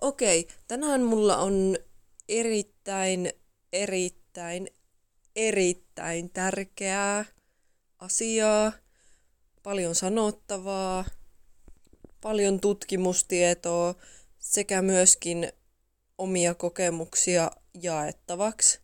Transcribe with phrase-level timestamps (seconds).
[0.00, 1.78] Okei, tänään mulla on
[2.28, 3.32] erittäin,
[3.72, 4.68] erittäin,
[5.36, 7.24] erittäin tärkeää
[7.98, 8.72] asiaa,
[9.62, 11.04] paljon sanottavaa,
[12.20, 13.94] paljon tutkimustietoa
[14.38, 15.52] sekä myöskin
[16.18, 17.50] omia kokemuksia
[17.82, 18.80] jaettavaksi.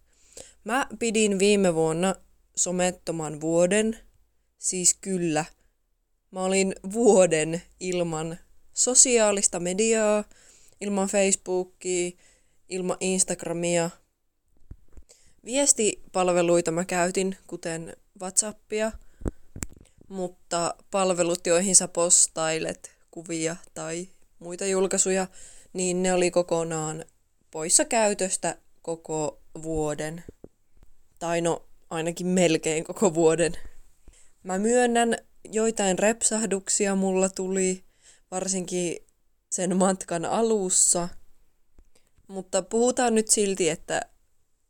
[0.65, 2.15] Mä pidin viime vuonna
[2.57, 3.99] somettoman vuoden,
[4.59, 5.45] siis kyllä.
[6.31, 8.39] Mä olin vuoden ilman
[8.73, 10.25] sosiaalista mediaa,
[10.81, 12.11] ilman Facebookia,
[12.69, 13.91] ilman Instagramia.
[15.45, 18.93] Viestipalveluita mä käytin, kuten Whatsappia,
[20.09, 24.09] mutta palvelut, joihin sä postailet kuvia tai
[24.39, 25.27] muita julkaisuja,
[25.73, 27.05] niin ne oli kokonaan
[27.51, 30.25] poissa käytöstä koko vuoden.
[31.19, 33.53] Tai no, ainakin melkein koko vuoden.
[34.43, 37.85] Mä myönnän, joitain repsahduksia mulla tuli,
[38.31, 39.06] varsinkin
[39.57, 41.09] sen matkan alussa.
[42.29, 44.01] Mutta puhutaan nyt silti, että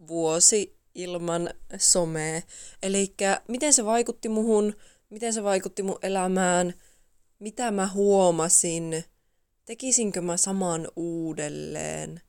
[0.08, 2.42] vuosi ilman somea.
[2.82, 3.14] Eli
[3.48, 4.76] miten se vaikutti muhun,
[5.10, 6.74] miten se vaikutti mun elämään,
[7.38, 9.04] mitä mä huomasin,
[9.64, 12.20] tekisinkö mä saman uudelleen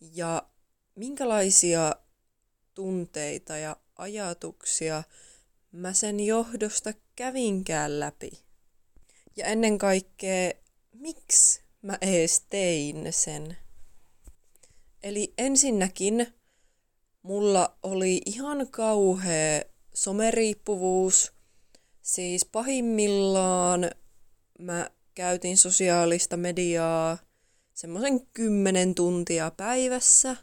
[0.00, 0.42] ja
[0.94, 1.96] minkälaisia
[2.74, 5.02] tunteita ja ajatuksia
[5.72, 8.30] mä sen johdosta kävinkään läpi.
[9.36, 10.52] Ja ennen kaikkea,
[10.92, 13.56] miksi mä ees tein sen.
[15.02, 16.26] Eli ensinnäkin
[17.22, 19.62] mulla oli ihan kauhea
[19.94, 21.32] someriippuvuus.
[22.02, 23.90] Siis pahimmillaan
[24.58, 27.18] mä käytin sosiaalista mediaa
[27.74, 30.36] semmoisen kymmenen tuntia päivässä.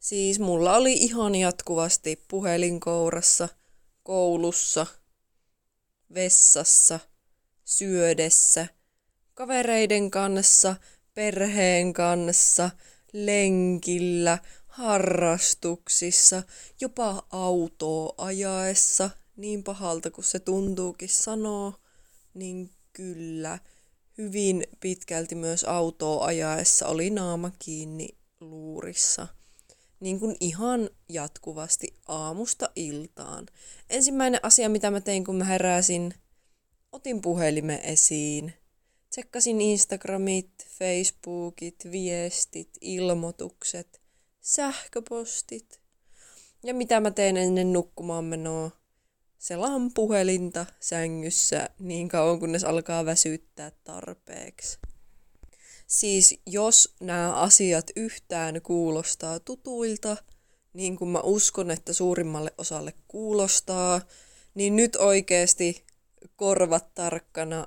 [0.00, 3.48] Siis mulla oli ihan jatkuvasti puhelinkourassa,
[4.02, 4.86] koulussa,
[6.14, 7.00] vessassa,
[7.64, 8.66] syödessä–
[9.38, 10.76] kavereiden kanssa,
[11.14, 12.70] perheen kanssa,
[13.12, 16.42] lenkillä, harrastuksissa,
[16.80, 21.72] jopa autoa ajaessa, niin pahalta kuin se tuntuukin sanoa,
[22.34, 23.58] niin kyllä,
[24.18, 28.08] hyvin pitkälti myös autoa ajaessa oli naama kiinni
[28.40, 29.26] luurissa.
[30.00, 33.46] Niin kuin ihan jatkuvasti aamusta iltaan.
[33.90, 36.14] Ensimmäinen asia, mitä mä tein, kun mä heräsin,
[36.92, 38.54] otin puhelimen esiin
[39.10, 44.00] Tsekkasin Instagramit, Facebookit, viestit, ilmoitukset,
[44.40, 45.80] sähköpostit.
[46.64, 48.70] Ja mitä mä teen ennen nukkumaan menoa?
[49.38, 54.78] Selaan puhelinta sängyssä niin kauan kunnes alkaa väsyttää tarpeeksi.
[55.86, 60.16] Siis jos nämä asiat yhtään kuulostaa tutuilta,
[60.72, 64.00] niin kuin mä uskon, että suurimmalle osalle kuulostaa,
[64.54, 65.84] niin nyt oikeasti
[66.36, 67.66] korvat tarkkana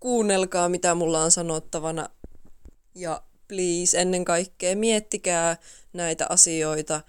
[0.00, 2.08] kuunnelkaa mitä mulla on sanottavana
[2.94, 5.56] ja please ennen kaikkea miettikää
[5.92, 7.00] näitä asioita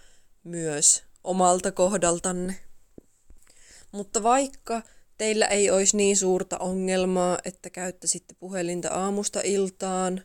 [0.43, 2.55] myös omalta kohdaltanne.
[3.91, 4.81] Mutta vaikka
[5.17, 10.21] teillä ei olisi niin suurta ongelmaa, että käyttäisitte puhelinta aamusta iltaan,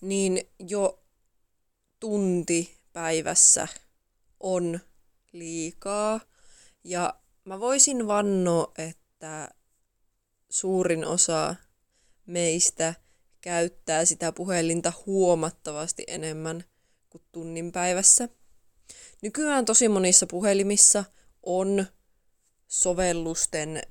[0.00, 1.02] niin jo
[2.00, 3.68] tunti päivässä
[4.40, 4.80] on
[5.32, 6.20] liikaa.
[6.84, 7.14] Ja
[7.44, 9.48] mä voisin vannoa, että
[10.50, 11.54] suurin osa
[12.26, 12.94] meistä
[13.40, 16.64] käyttää sitä puhelinta huomattavasti enemmän
[17.10, 18.28] kuin tunnin päivässä.
[19.22, 21.04] Nykyään tosi monissa puhelimissa
[21.42, 21.86] on
[22.68, 23.82] sovellusten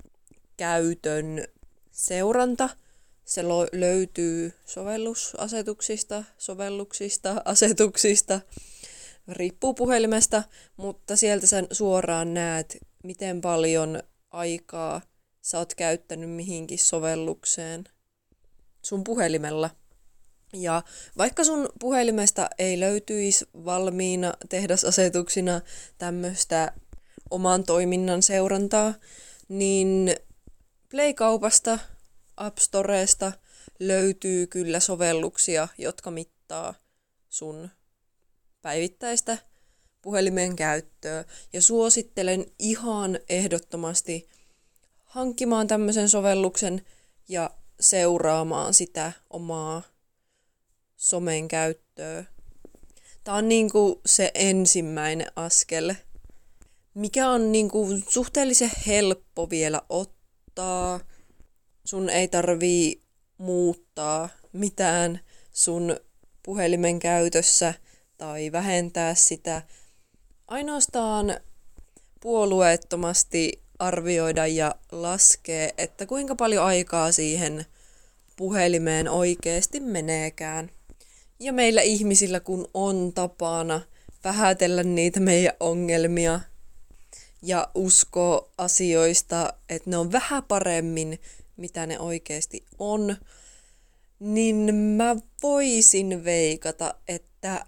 [0.57, 1.47] käytön
[1.91, 2.69] seuranta.
[3.25, 8.41] Se lo- löytyy sovellusasetuksista, sovelluksista, asetuksista,
[9.27, 10.43] riippuu puhelimesta,
[10.77, 15.01] mutta sieltä sen suoraan näet, miten paljon aikaa
[15.41, 17.83] sä oot käyttänyt mihinkin sovellukseen–
[18.81, 19.69] sun puhelimella.
[20.53, 20.83] Ja
[21.17, 25.61] vaikka sun puhelimesta ei löytyisi valmiina tehdasasetuksina
[25.97, 26.73] tämmöistä
[27.31, 28.93] oman toiminnan seurantaa,
[29.47, 30.15] niin
[30.89, 31.79] Play-kaupasta,
[32.37, 33.31] App Storeesta
[33.79, 36.73] löytyy kyllä sovelluksia, jotka mittaa
[37.29, 37.69] sun
[38.61, 39.37] päivittäistä
[40.01, 41.25] puhelimen käyttöä.
[41.53, 44.29] Ja suosittelen ihan ehdottomasti
[45.05, 46.85] hankkimaan tämmöisen sovelluksen
[47.29, 47.49] ja
[47.81, 49.81] seuraamaan sitä omaa
[50.95, 52.23] somen käyttöä.
[53.23, 55.93] Tämä on niinku se ensimmäinen askel,
[56.93, 60.99] mikä on niinku suhteellisen helppo vielä ottaa.
[61.85, 63.01] Sun ei tarvii
[63.37, 65.19] muuttaa mitään
[65.51, 65.97] sun
[66.43, 67.73] puhelimen käytössä
[68.17, 69.61] tai vähentää sitä.
[70.47, 71.39] Ainoastaan
[72.19, 77.65] puolueettomasti arvioida ja laskea, että kuinka paljon aikaa siihen
[78.35, 80.69] puhelimeen oikeasti meneekään.
[81.39, 83.81] Ja meillä ihmisillä kun on tapana
[84.23, 86.39] vähätellä niitä meidän ongelmia
[87.41, 91.19] ja usko asioista, että ne on vähän paremmin,
[91.57, 93.15] mitä ne oikeasti on,
[94.19, 97.65] niin mä voisin veikata, että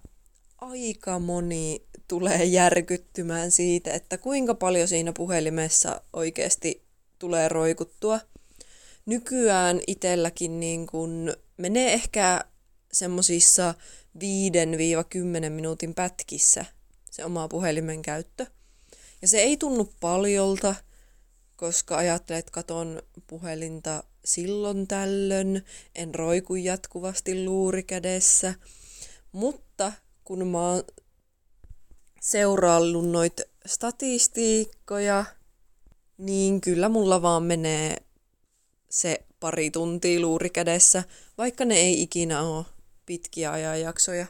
[0.61, 1.81] aika moni
[2.13, 6.83] tulee järkyttymään siitä, että kuinka paljon siinä puhelimessa oikeasti
[7.19, 8.19] tulee roikuttua.
[9.05, 12.41] Nykyään itselläkin niin kun menee ehkä
[12.91, 13.73] semmosissa
[14.17, 14.19] 5-10
[15.49, 16.65] minuutin pätkissä
[17.11, 18.45] se oma puhelimen käyttö.
[19.21, 20.75] Ja se ei tunnu paljolta,
[21.55, 25.65] koska ajattelet, että katon puhelinta silloin tällöin,
[25.95, 28.53] en roiku jatkuvasti luuri kädessä.
[29.31, 29.91] Mutta
[30.23, 30.83] kun mä oon
[32.23, 35.25] seuraillut noita statistiikkoja,
[36.17, 37.97] niin kyllä mulla vaan menee
[38.89, 41.03] se pari tuntia luuri kädessä,
[41.37, 42.65] vaikka ne ei ikinä ole
[43.05, 44.25] pitkiä ajanjaksoja.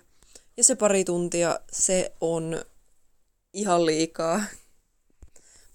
[0.58, 2.66] Ja se pari tuntia, se on
[3.54, 4.44] ihan liikaa.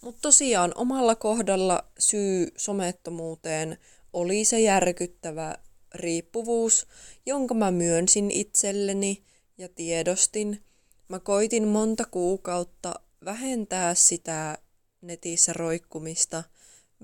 [0.00, 3.78] Mutta tosiaan omalla kohdalla syy somettomuuteen
[4.12, 5.54] oli se järkyttävä
[5.94, 6.86] riippuvuus,
[7.26, 9.22] jonka mä myönsin itselleni
[9.58, 10.67] ja tiedostin.
[11.08, 12.94] Mä koitin monta kuukautta
[13.24, 14.58] vähentää sitä
[15.02, 16.44] netissä roikkumista,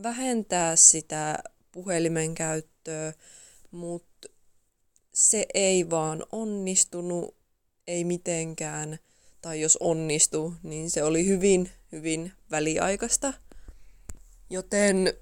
[0.03, 1.39] vähentää sitä
[1.73, 3.13] puhelimen käyttöä,
[3.71, 4.29] mutta
[5.13, 7.37] se ei vaan onnistunut,
[7.87, 8.99] ei mitenkään.
[9.43, 13.33] Tai jos onnistuu, niin se oli hyvin, hyvin väliaikaista.
[14.51, 15.15] Joten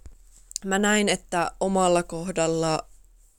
[0.64, 2.88] mä näin, että omalla kohdalla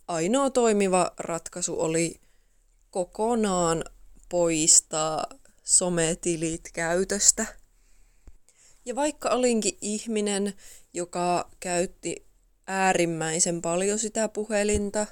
[0.08, 2.22] ainoa toimiva ratkaisu oli
[2.92, 3.84] kokonaan
[4.34, 5.26] poistaa
[5.64, 7.46] sometilit käytöstä.
[8.86, 10.54] Ja vaikka olinkin ihminen,
[10.94, 12.26] joka käytti
[12.68, 15.08] äärimmäisen paljon sitä puhelinta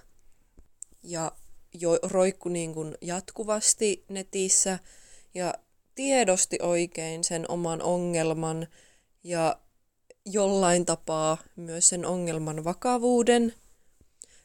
[1.04, 1.32] ja
[1.74, 4.80] jo, roikku niin kuin jatkuvasti netissä
[5.34, 5.54] ja
[5.96, 8.68] tiedosti oikein sen oman ongelman
[9.24, 9.60] ja
[10.26, 13.54] jollain tapaa myös sen ongelman vakavuuden,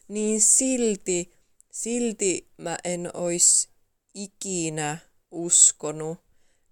[0.08, 1.32] niin silti,
[1.70, 3.75] silti mä en olisi
[4.16, 4.98] ikinä
[5.30, 6.18] uskonut,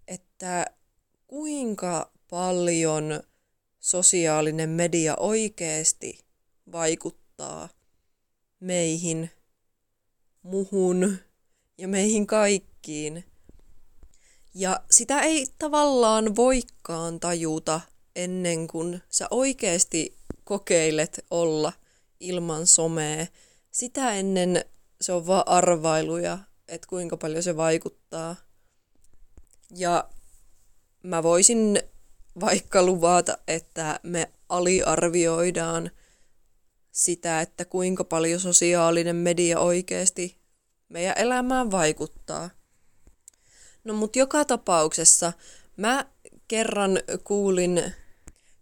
[0.08, 0.66] että
[1.26, 3.22] kuinka paljon
[3.80, 6.18] sosiaalinen media oikeasti
[6.72, 7.68] vaikuttaa
[8.60, 9.30] meihin,
[10.42, 11.18] muhun
[11.78, 13.24] ja meihin kaikkiin.
[14.54, 17.80] Ja sitä ei tavallaan voikaan tajuta
[18.16, 21.72] ennen kuin sä oikeasti kokeilet olla
[22.20, 23.26] ilman somea.
[23.70, 24.64] Sitä ennen
[25.00, 26.38] se on vaan arvailuja,
[26.74, 28.36] että kuinka paljon se vaikuttaa.
[29.76, 30.08] Ja
[31.02, 31.82] mä voisin
[32.40, 35.90] vaikka luvata, että me aliarvioidaan
[36.92, 40.38] sitä, että kuinka paljon sosiaalinen media oikeasti
[40.88, 42.50] meidän elämään vaikuttaa.
[43.84, 45.32] No mut joka tapauksessa
[45.76, 46.06] mä
[46.48, 47.94] kerran kuulin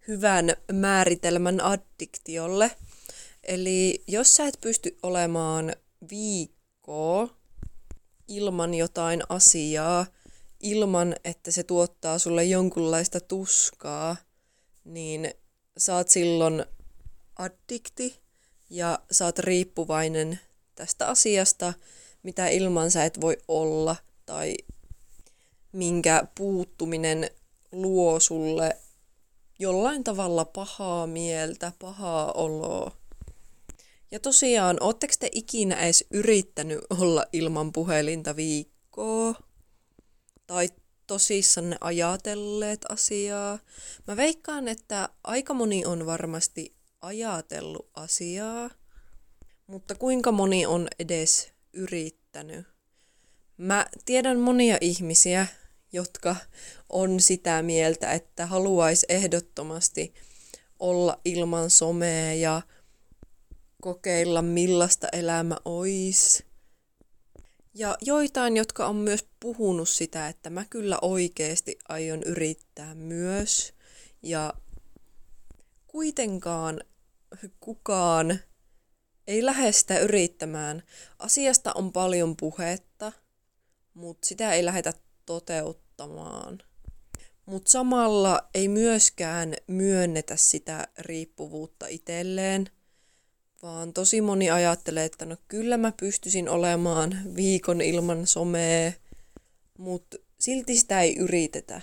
[0.08, 2.70] hyvän määritelmän addiktiolle.
[3.42, 5.72] Eli jos sä et pysty olemaan
[6.10, 7.41] viikkoa
[8.36, 10.06] ilman jotain asiaa,
[10.60, 14.16] ilman että se tuottaa sulle jonkunlaista tuskaa,
[14.84, 15.34] niin
[15.78, 16.64] saat silloin
[17.38, 18.20] addikti
[18.70, 20.40] ja saat riippuvainen
[20.74, 21.72] tästä asiasta,
[22.22, 23.96] mitä ilman sä et voi olla
[24.26, 24.54] tai
[25.72, 27.30] minkä puuttuminen
[27.72, 28.76] luo sulle
[29.58, 33.01] jollain tavalla pahaa mieltä, pahaa oloa.
[34.12, 39.34] Ja tosiaan, ootteko te ikinä edes yrittänyt olla ilman puhelinta viikkoa?
[40.46, 40.68] Tai
[41.06, 43.58] tosissanne ajatelleet asiaa?
[44.06, 48.70] Mä veikkaan, että aika moni on varmasti ajatellut asiaa,
[49.66, 52.66] mutta kuinka moni on edes yrittänyt?
[53.56, 55.46] Mä tiedän monia ihmisiä,
[55.92, 56.36] jotka
[56.88, 60.14] on sitä mieltä, että haluaisi ehdottomasti
[60.78, 62.62] olla ilman somea ja
[63.82, 66.44] kokeilla millaista elämä olisi.
[67.74, 73.74] Ja joitain, jotka on myös puhunut sitä, että mä kyllä oikeasti aion yrittää myös.
[74.22, 74.54] Ja
[75.86, 76.80] kuitenkaan
[77.60, 78.38] kukaan
[79.26, 80.82] ei lähde sitä yrittämään.
[81.18, 83.12] Asiasta on paljon puhetta,
[83.94, 84.92] mutta sitä ei lähdetä
[85.26, 86.58] toteuttamaan.
[87.46, 92.66] Mutta samalla ei myöskään myönnetä sitä riippuvuutta itselleen,
[93.62, 98.92] vaan tosi moni ajattelee, että no kyllä mä pystyisin olemaan viikon ilman somea,
[99.78, 101.80] mutta silti sitä ei yritetä.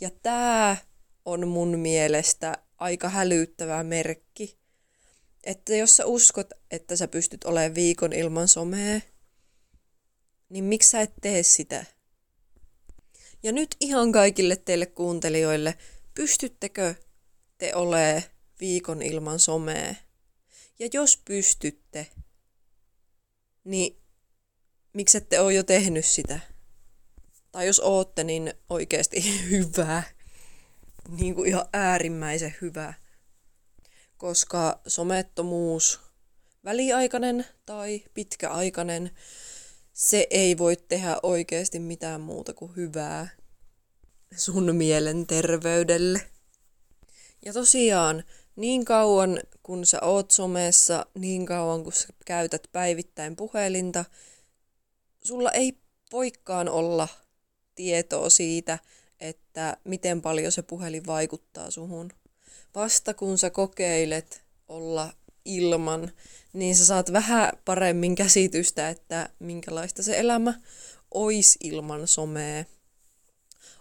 [0.00, 0.76] Ja tämä
[1.24, 4.60] on mun mielestä aika hälyttävä merkki,
[5.44, 9.00] Että jos sä uskot, että sä pystyt olemaan viikon ilman somea,
[10.48, 11.84] niin miksi sä et tee sitä?
[13.42, 15.74] Ja nyt ihan kaikille teille kuuntelijoille,
[16.14, 16.94] pystyttekö
[17.58, 18.22] te olemaan
[18.60, 19.94] viikon ilman somea?
[20.80, 22.06] Ja jos pystytte,
[23.64, 24.02] niin
[24.92, 26.40] miksi ette ole jo tehnyt sitä?
[27.52, 30.02] Tai jos ootte, niin oikeasti hyvää.
[31.08, 32.94] Niin kuin ihan äärimmäisen hyvää.
[34.16, 36.00] Koska somettomuus,
[36.64, 39.10] väliaikainen tai pitkäaikainen,
[39.92, 43.28] se ei voi tehdä oikeasti mitään muuta kuin hyvää
[44.36, 46.30] sun mielenterveydelle.
[47.44, 48.24] Ja tosiaan,
[48.60, 54.04] niin kauan kun sä oot somessa, niin kauan kun sä käytät päivittäin puhelinta,
[55.24, 55.78] sulla ei
[56.12, 57.08] voikaan olla
[57.74, 58.78] tietoa siitä,
[59.20, 62.12] että miten paljon se puhelin vaikuttaa suhun.
[62.74, 65.12] Vasta kun sä kokeilet olla
[65.44, 66.10] ilman,
[66.52, 70.60] niin sä saat vähän paremmin käsitystä, että minkälaista se elämä
[71.10, 72.64] olisi ilman somea.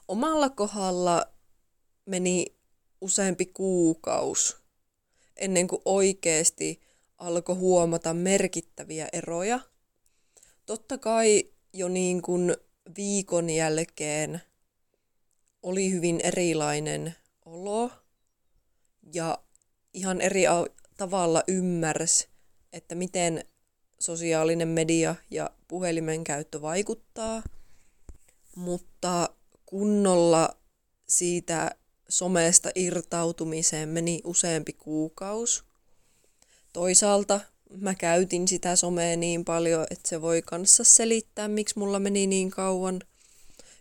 [0.07, 1.25] Omalla kohdalla
[2.05, 2.45] meni
[3.01, 4.58] useampi kuukaus
[5.41, 6.81] ennen kuin oikeasti
[7.17, 9.59] alkoi huomata merkittäviä eroja.
[10.65, 12.55] Totta kai jo niin kuin
[12.97, 14.41] viikon jälkeen
[15.63, 17.15] oli hyvin erilainen
[17.45, 17.91] olo
[19.13, 19.39] ja
[19.93, 20.43] ihan eri
[20.97, 22.27] tavalla ymmärsi,
[22.73, 23.45] että miten
[23.99, 27.43] sosiaalinen media ja puhelimen käyttö vaikuttaa,
[28.55, 29.29] mutta
[29.65, 30.57] kunnolla
[31.07, 31.75] siitä
[32.09, 35.63] somesta irtautumiseen meni useampi kuukaus.
[36.73, 37.39] Toisaalta
[37.77, 42.49] mä käytin sitä somea niin paljon, että se voi kanssa selittää, miksi mulla meni niin
[42.49, 43.01] kauan.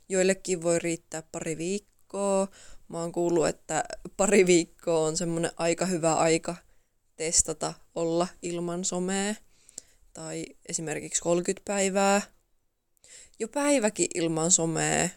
[0.08, 2.48] Joillekin voi riittää pari viikkoa.
[2.88, 3.84] Mä oon kuullut, että
[4.16, 6.56] pari viikkoa on semmonen aika hyvä aika
[7.16, 9.34] testata olla ilman somea.
[10.12, 12.22] Tai esimerkiksi 30 päivää.
[13.38, 15.08] Jo päiväkin ilman somea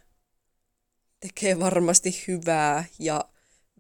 [1.22, 3.26] tekee varmasti hyvää ja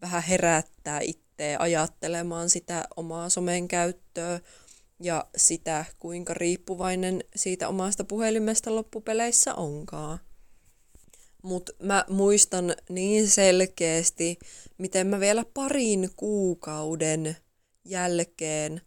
[0.01, 4.39] vähän herättää itseä ajattelemaan sitä omaa somen käyttöä
[4.99, 10.19] ja sitä, kuinka riippuvainen siitä omasta puhelimesta loppupeleissä onkaan.
[11.43, 14.39] Mutta mä muistan niin selkeästi,
[14.77, 17.37] miten mä vielä parin kuukauden
[17.85, 18.81] jälkeen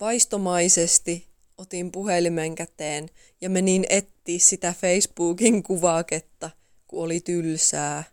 [0.00, 1.28] vaistomaisesti
[1.58, 3.08] otin puhelimen käteen
[3.40, 6.50] ja menin etsiä sitä Facebookin kuvaketta,
[6.88, 8.04] kun oli tylsää.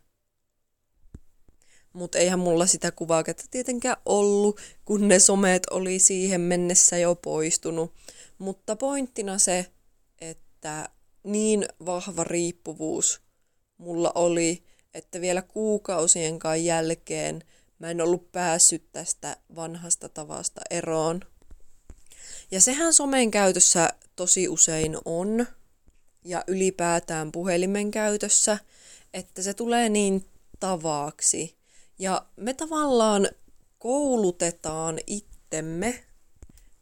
[1.93, 7.93] Mutta eihän mulla sitä kuvaketta tietenkään ollut, kun ne somet oli siihen mennessä jo poistunut.
[8.37, 9.65] Mutta pointtina se,
[10.21, 10.89] että
[11.23, 13.21] niin vahva riippuvuus
[13.77, 14.63] mulla oli,
[14.93, 17.43] että vielä kuukausienkaan jälkeen
[17.79, 21.21] mä en ollut päässyt tästä vanhasta tavasta eroon.
[22.51, 25.45] Ja sehän somen käytössä tosi usein on,
[26.25, 28.57] ja ylipäätään puhelimen käytössä,
[29.13, 30.25] että se tulee niin
[30.59, 31.55] tavaksi.
[31.99, 33.27] Ja me tavallaan
[33.79, 36.03] koulutetaan itsemme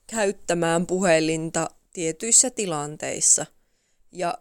[0.08, 3.46] käyttämään puhelinta tietyissä tilanteissa.
[4.12, 4.38] Ja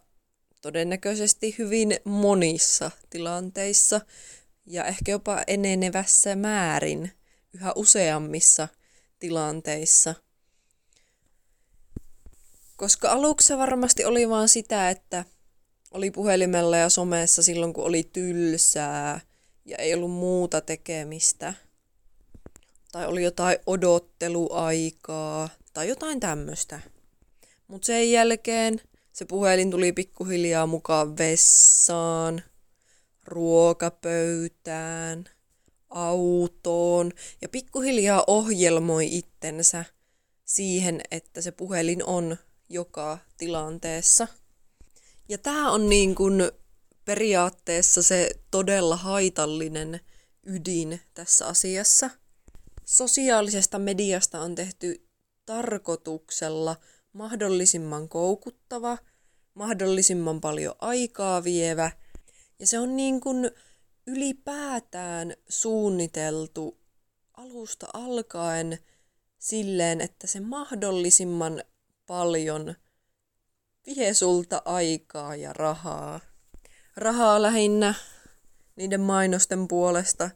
[0.61, 4.01] todennäköisesti hyvin monissa tilanteissa
[4.67, 7.13] ja ehkä jopa enenevässä määrin
[7.55, 8.69] yhä useammissa
[9.19, 10.15] tilanteissa–
[12.83, 15.25] koska aluksi varmasti oli vaan sitä, että
[15.91, 19.21] oli puhelimella ja somessa silloin, kun oli tylsää
[19.65, 21.55] ja ei ollut muuta tekemistä.
[22.93, 26.81] Tai oli jotain odotteluaikaa tai jotain tämmöistä.
[27.69, 28.81] Mutta sen jälkeen
[29.12, 32.43] se puhelin tuli pikkuhiljaa mukaan vessaan,
[33.25, 35.25] ruokapöytään,
[35.91, 37.12] autoon
[37.43, 39.85] ja pikkuhiljaa ohjelmoi itsensä
[40.45, 42.37] siihen, että se puhelin on
[42.73, 44.29] joka tilanteessa.
[45.29, 46.52] Ja tämä on niin kuin
[47.05, 50.00] periaatteessa se todella haitallinen
[50.47, 52.11] ydin tässä asiassa.
[52.85, 55.09] Sosiaalisesta mediasta on tehty
[55.47, 56.76] tarkoituksella
[57.12, 58.99] mahdollisimman koukuttava,
[59.55, 61.91] mahdollisimman paljon aikaa vievä,
[62.59, 63.50] ja se on niin kuin
[64.07, 66.79] ülipäätään suunniteltu
[67.37, 68.79] alusta alkaen
[69.38, 71.62] silleen, että se mahdollisimman
[72.12, 72.75] paljon
[73.87, 76.21] vie sulta aikaa ja rahaa.
[76.97, 77.95] Rahaa lähinnä
[78.76, 80.31] niiden mainosten puolesta,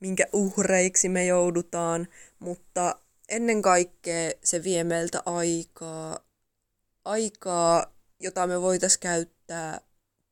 [0.00, 6.18] minkä uhreiksi me joudutaan, mutta ennen kaikkea se vie meiltä aikaa,
[7.04, 9.80] aikaa, jota me voitaisiin käyttää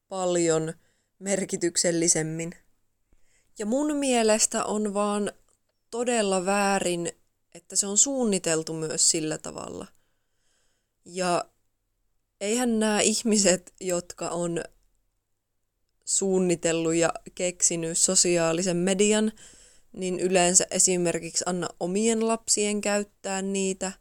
[0.08, 0.72] paljon
[1.18, 2.52] merkityksellisemmin.
[3.58, 5.32] Ja mun mielestä on vaan
[5.90, 7.12] todella väärin
[7.54, 9.86] että se on suunniteltu myös sillä tavalla.
[11.04, 11.44] Ja
[12.40, 14.64] eihän nämä ihmiset, jotka on
[16.04, 19.32] suunnitellut ja keksinyt sosiaalisen median,
[19.92, 23.92] niin yleensä esimerkiksi anna omien lapsien käyttää niitä,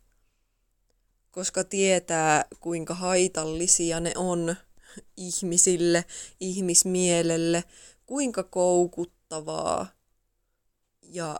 [1.31, 4.55] koska tietää, kuinka haitallisia ne on
[5.17, 6.05] ihmisille,
[6.39, 7.63] ihmismielelle,
[8.05, 9.87] kuinka koukuttavaa
[11.01, 11.39] ja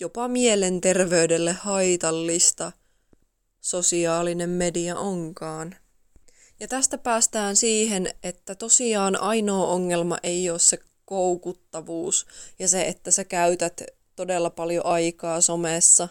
[0.00, 2.72] jopa mielenterveydelle haitallista
[3.64, 5.76] sosiaalinen media onkaan.
[6.60, 12.26] Ja tästä päästään siihen, että tosiaan ainoa ongelma ei ole se koukuttavuus
[12.58, 13.82] ja se, että sä käytät
[14.16, 16.08] todella paljon aikaa somessa,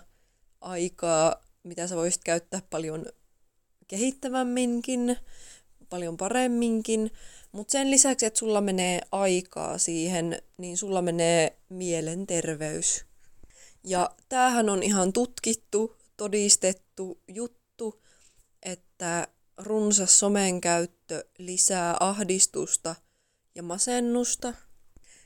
[0.61, 3.05] aikaa, mitä sä voisit käyttää paljon
[3.87, 5.17] kehittävämminkin,
[5.89, 7.11] paljon paremminkin,
[7.51, 13.05] mutta sen lisäksi, että sulla menee aikaa siihen, niin sulla menee mielenterveys.
[13.83, 18.03] Ja tämähän on ihan tutkittu, todistettu juttu,
[18.61, 19.27] että
[19.57, 22.95] runsas somen käyttö lisää ahdistusta
[23.55, 24.53] ja masennusta.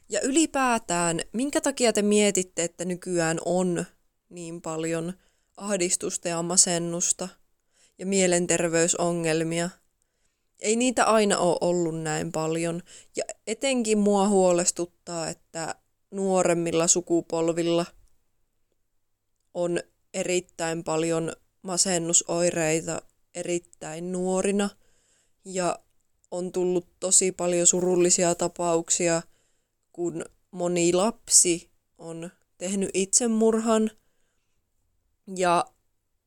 [0.09, 3.85] Ja ylipäätään, minkä takia te mietitte, että nykyään on
[4.29, 5.13] niin paljon
[5.57, 7.27] ahdistusta ja masennusta
[7.97, 9.69] ja mielenterveysongelmia?
[10.59, 12.81] Ei niitä aina ole ollut näin paljon.
[13.15, 15.75] Ja etenkin mua huolestuttaa, että
[16.11, 17.85] nuoremmilla sukupolvilla
[19.53, 19.79] on
[20.17, 23.01] erittäin paljon masennusoireita
[23.35, 24.69] erittäin nuorina.
[25.45, 25.79] Ja
[26.31, 29.21] on tullut tosi paljon surullisia tapauksia,
[29.93, 33.91] kun moni lapsi on tehnyt itsemurhan.
[35.35, 35.65] Ja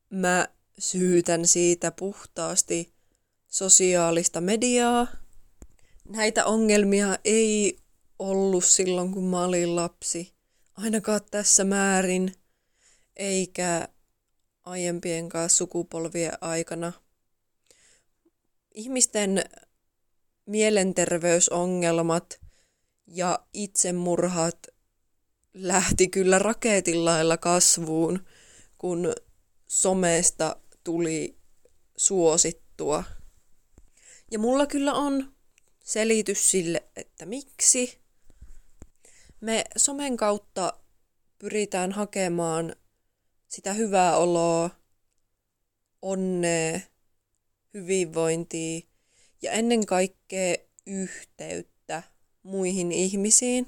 [0.09, 0.47] mä
[0.79, 2.93] syytän siitä puhtaasti
[3.47, 5.07] sosiaalista mediaa.
[6.09, 7.77] Näitä ongelmia ei
[8.19, 10.33] ollut silloin, kun mä olin lapsi,
[10.73, 12.33] ainakaan tässä määrin,
[13.21, 13.87] eikä
[14.63, 16.93] aiempien kanssa sukupolvien aikana.
[18.73, 19.43] Ihmisten
[20.45, 22.41] mielenterveysongelmat
[23.07, 24.67] ja itsemurhat
[25.53, 28.25] lähti kyllä raketillailla kasvuun,
[28.77, 29.13] kun
[29.67, 31.37] somesta tuli
[31.97, 33.03] suosittua.
[34.31, 35.33] Ja mulla kyllä on
[35.83, 37.99] selitys sille, että miksi.
[39.41, 40.73] Me somen kautta
[41.37, 42.75] pyritään hakemaan
[43.51, 44.69] sitä hyvää oloa,
[46.01, 46.79] onnea,
[47.73, 48.81] hyvinvointia
[49.41, 50.55] ja ennen kaikkea
[50.87, 52.03] yhteyttä
[52.43, 53.67] muihin ihmisiin.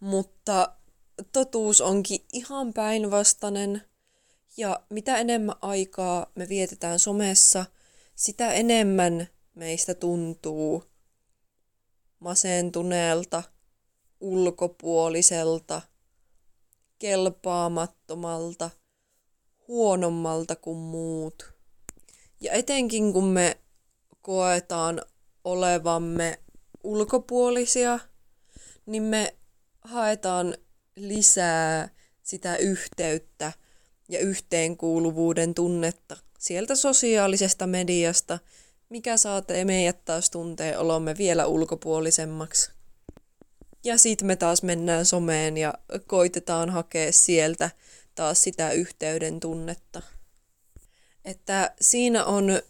[0.00, 0.76] Mutta
[1.32, 3.82] totuus onkin ihan päinvastainen.
[4.56, 7.66] Ja mitä enemmän aikaa me vietetään somessa,
[8.14, 10.84] sitä enemmän meistä tuntuu
[12.20, 13.42] masentuneelta,
[14.20, 15.82] ulkopuoliselta–
[16.98, 18.70] kelpaamattomalta,
[19.68, 21.52] huonommalta kuin muut.
[22.40, 23.60] Ja etenkin kun me
[24.22, 25.02] koetaan
[25.44, 26.38] olevamme
[26.84, 27.98] ulkopuolisia,
[28.86, 29.36] niin me
[29.80, 30.54] haetaan
[30.96, 31.88] lisää
[32.22, 33.52] sitä yhteyttä
[34.08, 38.38] ja yhteenkuuluvuuden tunnetta sieltä sosiaalisesta mediasta,
[38.88, 42.75] mikä saa meidät taas tuntee olomme vielä ulkopuolisemmaksi.
[43.86, 45.74] Ja sitten me taas mennään someen ja
[46.06, 47.70] koitetaan hakea sieltä
[48.14, 50.02] taas sitä yhteyden tunnetta.
[51.24, 52.62] Että siinä on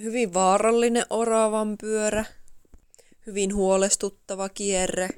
[0.00, 2.24] hyvin vaarallinen oravan pyörä,
[3.26, 5.08] hyvin huolestuttava kierre,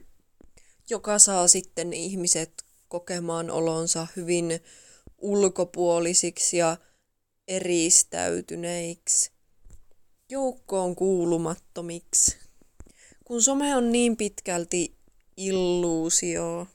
[0.88, 4.61] joka saa sitten ihmiset kokemaan olonsa hyvin
[5.19, 6.77] ulkopuolisiksi ja
[7.49, 9.33] eristäytyneiksi,
[10.29, 12.37] joukkoon kuulumattomiksi.
[13.25, 14.99] Kun some on niin pitkälti
[15.40, 16.66] illuusio.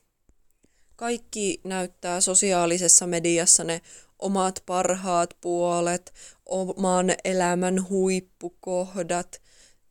[0.95, 3.82] Kaikki näyttää sosiaalisessa mediassa ne
[4.19, 6.13] omat parhaat puolet,
[6.45, 9.41] oman elämän huippukohdat.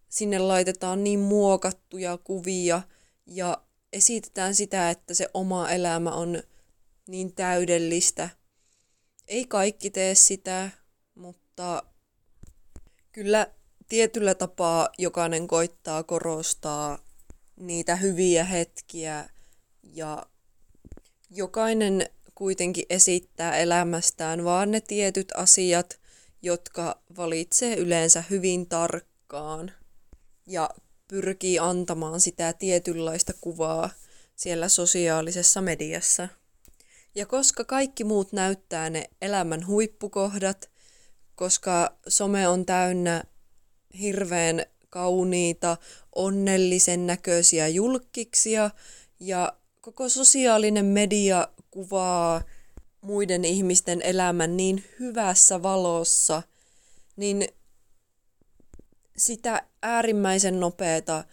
[0.08, 2.82] Sinne laitetaan niin muokattuja kuvia
[3.26, 6.42] ja esitetään sitä, että se oma elämä on
[7.08, 8.28] niin täydellistä.
[9.28, 10.70] Ei kaikki tee sitä,
[11.14, 11.82] mutta
[13.12, 13.46] kyllä
[13.88, 17.03] tietyllä tapaa jokainen koittaa korostaa
[17.56, 19.28] niitä hyviä hetkiä
[19.82, 20.26] ja
[21.30, 26.00] jokainen kuitenkin esittää elämästään vaan ne tietyt asiat,
[26.42, 29.72] jotka valitsee yleensä hyvin tarkkaan
[30.46, 30.70] ja
[31.08, 33.90] pyrkii antamaan sitä tietynlaista kuvaa
[34.36, 36.28] siellä sosiaalisessa mediassa.
[37.14, 40.70] Ja koska kaikki muut näyttää ne elämän huippukohdat,
[41.34, 43.24] koska some on täynnä
[44.00, 45.76] hirveän kauniita,
[46.14, 48.70] onnellisen näköisiä julkkiksia
[49.20, 52.42] ja koko sosiaalinen media kuvaa
[53.00, 56.42] muiden ihmisten elämän niin hyvässä valossa,
[57.16, 57.48] niin
[59.16, 61.24] sitä äärimmäisen nopeata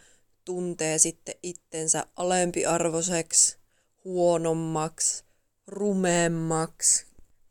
[0.45, 3.57] tuntee sitten itsensä alempiarvoiseksi,
[4.05, 5.23] huonommaksi,
[5.67, 7.05] rumeemmaksi,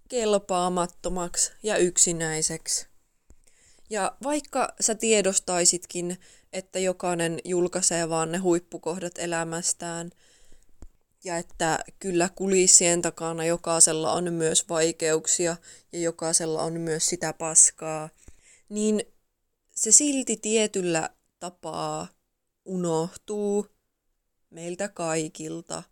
[0.09, 2.90] kelpaamattomaksi ja yksinäiseksi.
[3.91, 6.19] Ja vaikka sä tiedostaisitkin,
[6.53, 10.11] että jokainen julkaisee vaan ne huippukohdat elämästään,
[11.25, 15.57] ja että kyllä kulissien takana jokaisella on myös vaikeuksia
[15.93, 18.09] ja jokaisella on myös sitä paskaa,
[18.69, 19.03] niin
[19.71, 22.09] se silti tietyllä tapaa
[22.65, 23.67] unohtuu
[24.51, 25.83] meiltä kaikilta.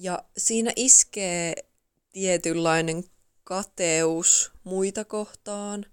[0.00, 1.54] Ja siinä iskee
[2.12, 3.04] tietynlainen
[3.44, 5.86] kateus muita kohtaan.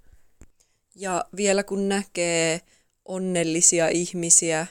[0.95, 2.61] Ja vielä kun näkee
[3.05, 4.67] onnellisia ihmisiä,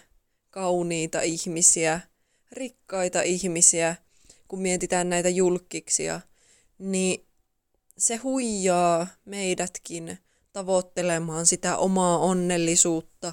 [0.50, 2.00] kauniita ihmisiä,
[2.52, 3.96] rikkaita ihmisiä,
[4.48, 6.20] kun mietitään näitä julkkiksia,
[6.78, 7.26] niin
[7.98, 10.18] se huijaa meidätkin
[10.52, 13.32] tavoittelemaan sitä omaa onnellisuutta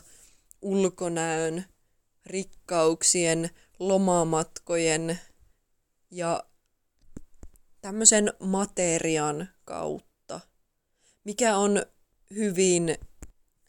[0.62, 1.65] ulkonäön,
[2.25, 3.49] rikkauksien,
[3.80, 5.19] lomamatkojen
[6.12, 6.43] ja
[7.82, 10.39] tämmöisen materian kautta,
[11.23, 11.86] mikä on
[12.36, 12.98] hyvin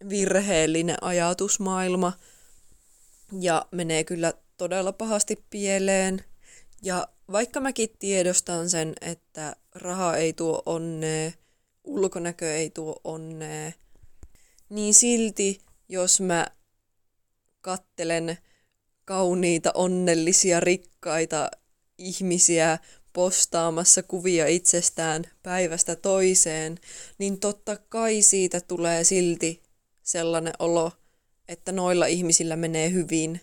[0.09, 2.12] virheellinen ajatusmaailma
[3.40, 6.25] ja menee kyllä todella pahasti pieleen.
[6.83, 11.31] Ja vaikka mäkin tiedostan sen, että raha ei tuo onnea,
[11.85, 13.73] ulkonäkö ei tuo onnea,
[14.68, 16.46] niin silti jos mä
[17.61, 18.38] kattelen
[19.05, 21.51] kauniita, onnellisia, rikkaita
[21.99, 22.79] ihmisiä
[23.12, 26.79] postaamassa kuvia itsestään päivästä toiseen,
[27.18, 29.62] niin totta kai siitä tulee silti
[30.03, 30.92] sellainen olo,
[31.49, 33.40] että noilla ihmisillä menee hyvin.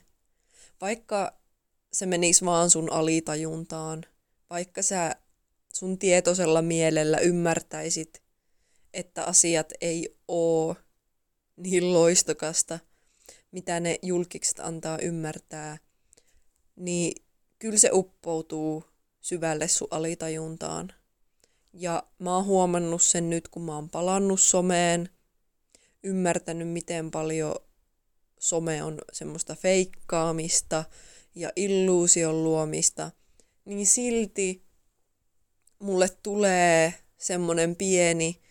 [0.82, 1.39] Vaikka
[1.93, 4.06] se menisi vaan sun alitajuntaan,
[4.49, 5.15] vaikka sä
[5.73, 8.21] sun tietoisella mielellä ymmärtäisit,
[8.93, 10.75] että asiat ei oo
[11.58, 12.80] niin loistokasta,
[13.51, 15.77] mitä ne julkikset antaa ymmärtää,
[16.75, 17.23] niin
[17.60, 18.84] kyllä se uppoutuu
[19.27, 20.93] syvälle sun alitajuntaan.
[21.73, 25.09] Ja mä oon huomannut sen nyt, kun mä oon palannut someen,
[26.03, 27.55] ymmärtänyt, miten paljon
[28.39, 30.83] some on semmoista feikkaamista
[31.35, 33.11] ja illuusion luomista,
[33.65, 34.63] niin silti
[35.79, 38.41] mulle tulee semmoinen pieni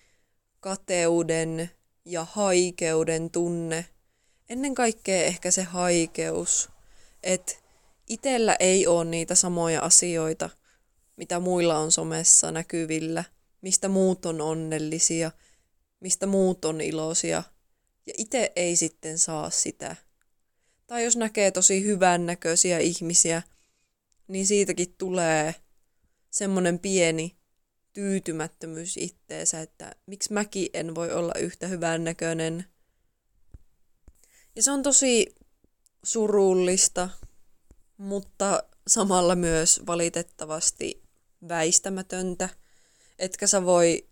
[0.61, 1.71] kateuden
[2.05, 3.87] ja haikeuden tunne.
[4.49, 6.71] Ennen kaikkea ehkä se haikeus,
[7.23, 7.53] että
[8.09, 10.51] itellä ei ole niitä samoja asioita,
[11.17, 13.25] mitä muilla on somessa näkyvillä,
[13.61, 15.31] mistä muut on onnellisia,
[16.01, 17.43] mistä muut on iloisia,
[18.07, 19.97] ja itse ei sitten saa sitä.
[20.87, 23.43] Tai jos näkee tosi hyvännäköisiä ihmisiä,
[24.29, 25.55] niin siitäkin tulee
[26.31, 27.37] semmoinen pieni
[27.93, 32.65] tyytymättömyys itteensä, että miksi mäkin en voi olla yhtä hyvännäköinen.
[34.57, 35.35] Ja se on tosi
[36.03, 37.09] surullista,
[37.97, 41.06] mutta samalla myös valitettavasti
[41.49, 42.49] väistämätöntä,
[43.19, 44.09] etkä sä voi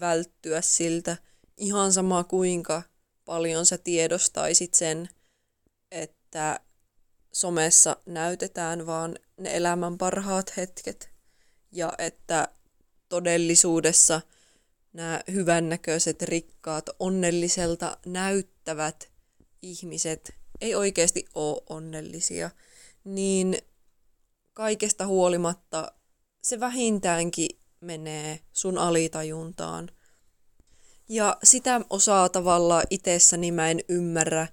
[0.00, 1.16] välttyä siltä
[1.56, 2.82] ihan sama kuinka
[3.24, 5.08] paljon sä tiedostaisit sen,
[5.90, 6.60] että
[7.32, 11.10] somessa näytetään vaan ne elämän parhaat hetket.
[11.72, 12.48] Ja että
[13.08, 14.20] todellisuudessa
[14.92, 19.08] nämä hyvännäköiset, rikkaat, onnelliselta näyttävät
[19.62, 22.50] ihmiset ei oikeasti ole onnellisia,
[23.04, 23.58] niin
[24.52, 25.92] kaikesta huolimatta
[26.46, 29.90] se vähintäänkin menee sun alitajuntaan.
[31.08, 34.48] Ja sitä osaa tavalla itsessäni mä en ymmärrä,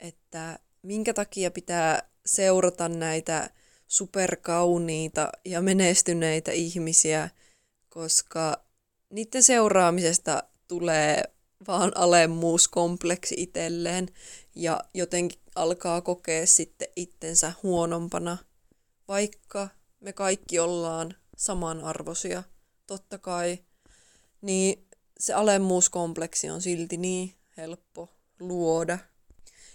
[0.00, 3.50] että minkä takia pitää seurata näitä
[3.88, 7.30] superkauniita ja menestyneitä ihmisiä,
[7.88, 8.64] koska
[9.10, 11.22] niiden seuraamisesta tulee
[11.66, 14.08] vaan alemmuuskompleksi itselleen
[14.54, 18.36] ja jotenkin alkaa kokea sitten itsensä huonompana,
[19.08, 19.68] vaikka
[20.00, 22.42] me kaikki ollaan samanarvoisia,
[22.86, 23.58] totta kai,
[24.40, 28.98] niin se alemmuuskompleksi on silti niin helppo luoda.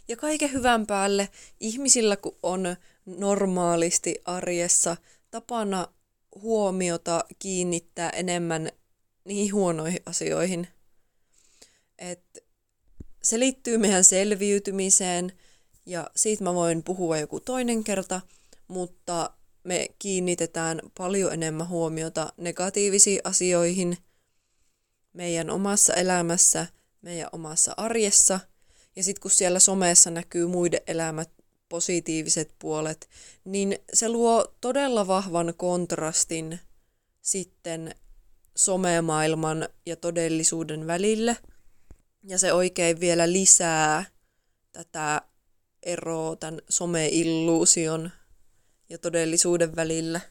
[0.08, 4.98] Ja kaiken hyvän päälle ihmisillä, kun on normaalisti arjessa
[5.32, 5.88] tapana
[6.36, 8.72] huomiota kiinnittää enemmän
[9.26, 10.68] niihin huonoihin asioihin.
[11.98, 12.44] Et
[13.24, 15.32] se liittyy meidän selviytymiseen
[15.86, 18.22] ja siitä mä voin puhua joku toinen kerta,
[18.68, 19.34] mutta
[19.70, 23.98] me kiinnitetään paljon enemmän huomiota negatiivisiin asioihin
[25.14, 26.68] meidän omassa elämässä,
[27.02, 28.40] meidän omassa arjessa.
[28.96, 31.32] Ja sitten kun siellä somessa näkyy muiden elämät,
[31.70, 33.10] positiiviset puolet,
[33.46, 36.60] niin se luo todella vahvan kontrastin
[37.22, 37.96] sitten
[38.56, 41.38] somemaailman ja todellisuuden välille.
[42.24, 44.06] Ja se oikein vielä lisää
[44.72, 45.22] tätä
[45.84, 48.12] eroa tämän someilluusion
[48.90, 50.22] ja todellisuuden välillä.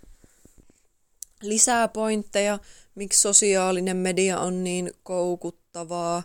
[1.43, 2.59] Lisää pointteja,
[2.95, 6.23] miksi sosiaalinen media on niin koukuttavaa,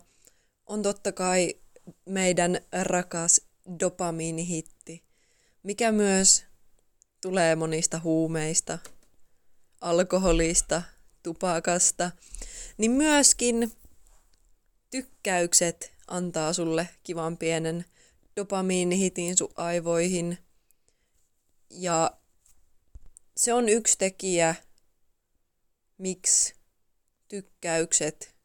[0.66, 1.56] on totta kai
[2.06, 3.42] meidän rakas
[3.80, 5.04] dopamiinihitti,
[5.64, 6.44] mikä myös
[7.22, 8.80] tulee monista huumeista,
[9.82, 10.82] alkoholista,
[11.24, 12.12] tupakasta,
[12.78, 13.72] niin myöskin
[14.90, 17.86] tykkäykset antaa sulle kivan pienen
[18.36, 20.38] dopamiinihitin sun aivoihin.
[21.70, 22.12] Ja
[23.38, 24.56] se on yksi tekijä,
[25.98, 26.56] miksi
[27.28, 28.36] tykkäykset,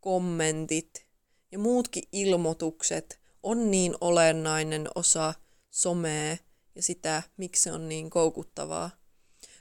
[0.00, 1.06] kommentit
[1.52, 5.34] ja muutkin ilmoitukset on niin olennainen osa
[5.70, 6.36] somea
[6.74, 8.90] ja sitä, miksi se on niin koukuttavaa.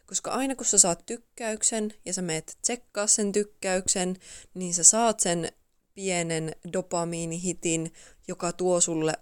[0.06, 4.18] Koska aina kun sä saat tykkäyksen ja sä meet tsekkaa sen tykkäyksen,
[4.54, 5.52] niin sä saat sen
[5.94, 7.94] pienen dopamiinihitin,
[8.28, 9.14] joka tuo sulle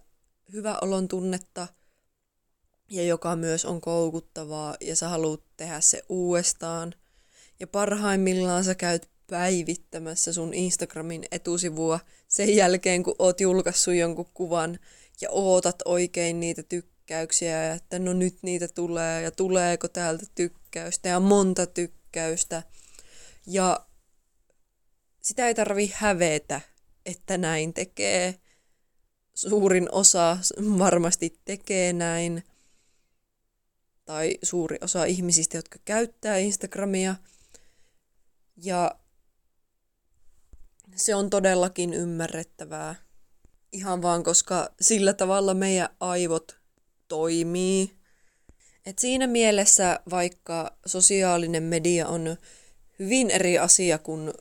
[0.53, 1.67] hyvä olon tunnetta
[2.91, 6.93] ja joka myös on koukuttavaa ja sä haluat tehdä se uudestaan.
[7.59, 14.79] Ja parhaimmillaan sä käyt päivittämässä sun Instagramin etusivua sen jälkeen, kun oot julkaissut jonkun kuvan
[15.21, 21.09] ja ootat oikein niitä tykkäyksiä ja että no nyt niitä tulee ja tuleeko täältä tykkäystä
[21.09, 22.63] ja monta tykkäystä.
[23.47, 23.85] Ja
[25.21, 26.61] sitä ei tarvi hävetä,
[27.05, 28.35] että näin tekee.
[29.33, 30.37] Suurin osa
[30.79, 32.43] varmasti tekee näin.
[34.11, 37.15] Tai suuri osa ihmisistä, jotka käyttää Instagramia.
[38.57, 38.95] Ja
[40.95, 42.95] se on todellakin ymmärrettävää.
[43.71, 46.59] Ihan vaan koska sillä tavalla meidän aivot
[47.07, 47.91] toimii.
[48.85, 52.37] Et siinä mielessä vaikka sosiaalinen media on
[52.99, 54.33] hyvin eri asia kuin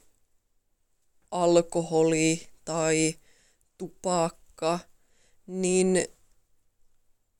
[1.30, 3.14] alkoholi tai
[3.78, 4.78] tupakka,
[5.46, 6.04] niin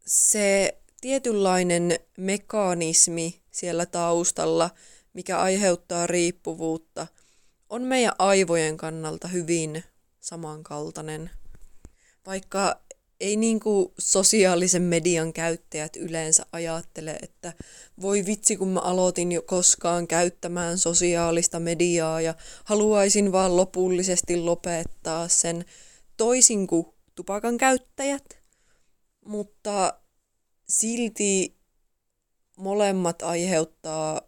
[0.06, 4.70] se tietynlainen mekanismi siellä taustalla,
[5.12, 7.06] mikä aiheuttaa riippuvuutta,
[7.70, 9.84] on meidän aivojen kannalta hyvin
[10.20, 11.30] samankaltainen.
[12.26, 12.80] Vaikka
[13.20, 17.52] ei niin kuin sosiaalisen median käyttäjät yleensä ajattele, että
[18.00, 22.34] voi vitsi kun mä aloitin jo koskaan käyttämään sosiaalista mediaa ja
[22.64, 25.64] haluaisin vaan lopullisesti lopettaa sen
[26.16, 28.38] toisin kuin tupakan käyttäjät.
[29.24, 30.00] Mutta
[30.70, 31.56] silti
[32.56, 34.22] molemmat aiheuttaa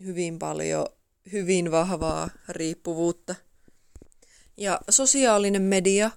[0.00, 0.86] hyvin paljon
[1.32, 3.34] hyvin vahvaa riippuvuutta.
[4.56, 6.10] Ja sosiaalinen media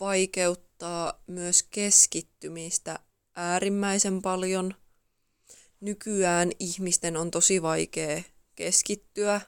[0.00, 2.98] vaikeuttaa myös keskittymistä
[3.36, 4.74] äärimmäisen paljon.
[5.80, 8.22] Nykyään ihmisten on tosi vaikea
[8.54, 9.40] keskittyä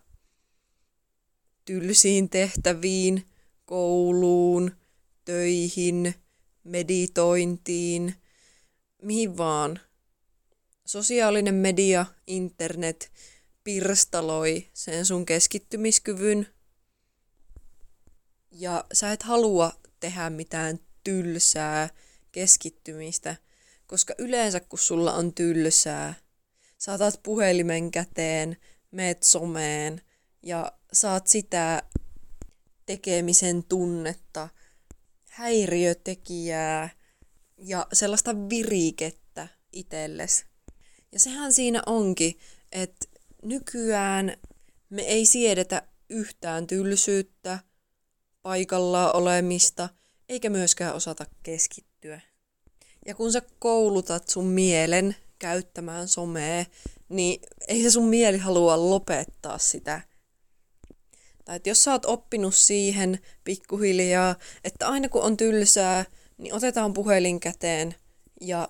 [1.64, 3.28] tylsiin tehtäviin,
[3.64, 4.76] kouluun,
[5.24, 6.14] töihin,
[6.64, 8.14] meditointiin,
[9.04, 9.80] mihin vaan.
[10.86, 13.12] Sosiaalinen media, internet
[13.64, 16.46] pirstaloi sen sun keskittymiskyvyn
[18.50, 21.88] ja sä et halua tehdä mitään tylsää
[22.32, 23.36] keskittymistä,
[23.86, 26.14] koska yleensä kun sulla on tylsää,
[26.78, 28.56] saatat puhelimen käteen,
[28.90, 30.00] meet someen
[30.42, 31.82] ja saat sitä
[32.86, 34.48] tekemisen tunnetta,
[35.30, 36.90] häiriötekijää
[37.66, 40.44] ja sellaista virikettä itsellesi.
[41.12, 42.38] Ja sehän siinä onkin,
[42.72, 43.06] että
[43.42, 44.36] nykyään
[44.90, 47.58] me ei siedetä yhtään tylsyyttä,
[48.42, 49.88] paikallaan olemista,
[50.28, 52.20] eikä myöskään osata keskittyä.
[53.06, 56.64] Ja kun sä koulutat sun mielen käyttämään somea,
[57.08, 60.00] niin ei se sun mieli halua lopettaa sitä.
[61.44, 66.04] Tai että jos sä oot oppinut siihen pikkuhiljaa, että aina kun on tylsää,
[66.38, 67.94] niin otetaan puhelin käteen
[68.40, 68.68] ja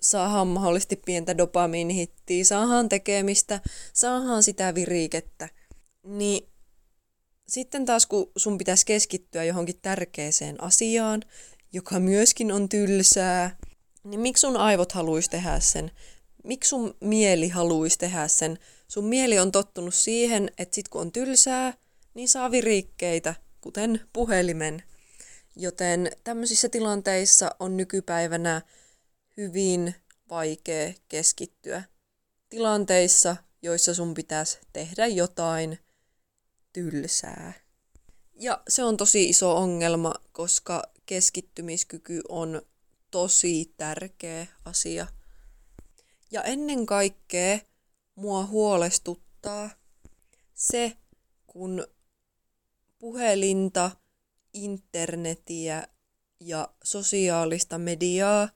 [0.00, 3.60] saadaan mahdollisesti pientä dopamiinihittiä, saadaan tekemistä,
[3.92, 5.48] saadaan sitä virikettä,
[6.04, 6.48] niin
[7.48, 11.22] sitten taas kun sun pitäisi keskittyä johonkin tärkeeseen asiaan,
[11.72, 13.56] joka myöskin on tylsää,
[14.04, 15.90] niin miksi sun aivot haluaisi tehdä sen?
[16.44, 18.58] Miksi sun mieli haluaisi tehdä sen?
[18.88, 21.74] Sun mieli on tottunut siihen, että sit kun on tylsää,
[22.14, 24.82] niin saa virikkeitä, kuten puhelimen.
[25.60, 28.62] Joten tämmöisissä tilanteissa on nykypäivänä
[29.36, 29.94] hyvin
[30.30, 31.82] vaikea keskittyä.
[32.48, 35.78] Tilanteissa, joissa sun pitäisi tehdä jotain
[36.72, 37.52] tylsää.
[38.34, 42.62] Ja se on tosi iso ongelma, koska keskittymiskyky on
[43.10, 45.06] tosi tärkeä asia.
[46.30, 47.58] Ja ennen kaikkea
[48.14, 49.70] mua huolestuttaa,
[50.54, 50.96] se,
[51.46, 51.86] kun
[52.98, 53.90] puhelinta,
[54.52, 55.88] internetiä
[56.40, 58.48] ja sosiaalista mediaa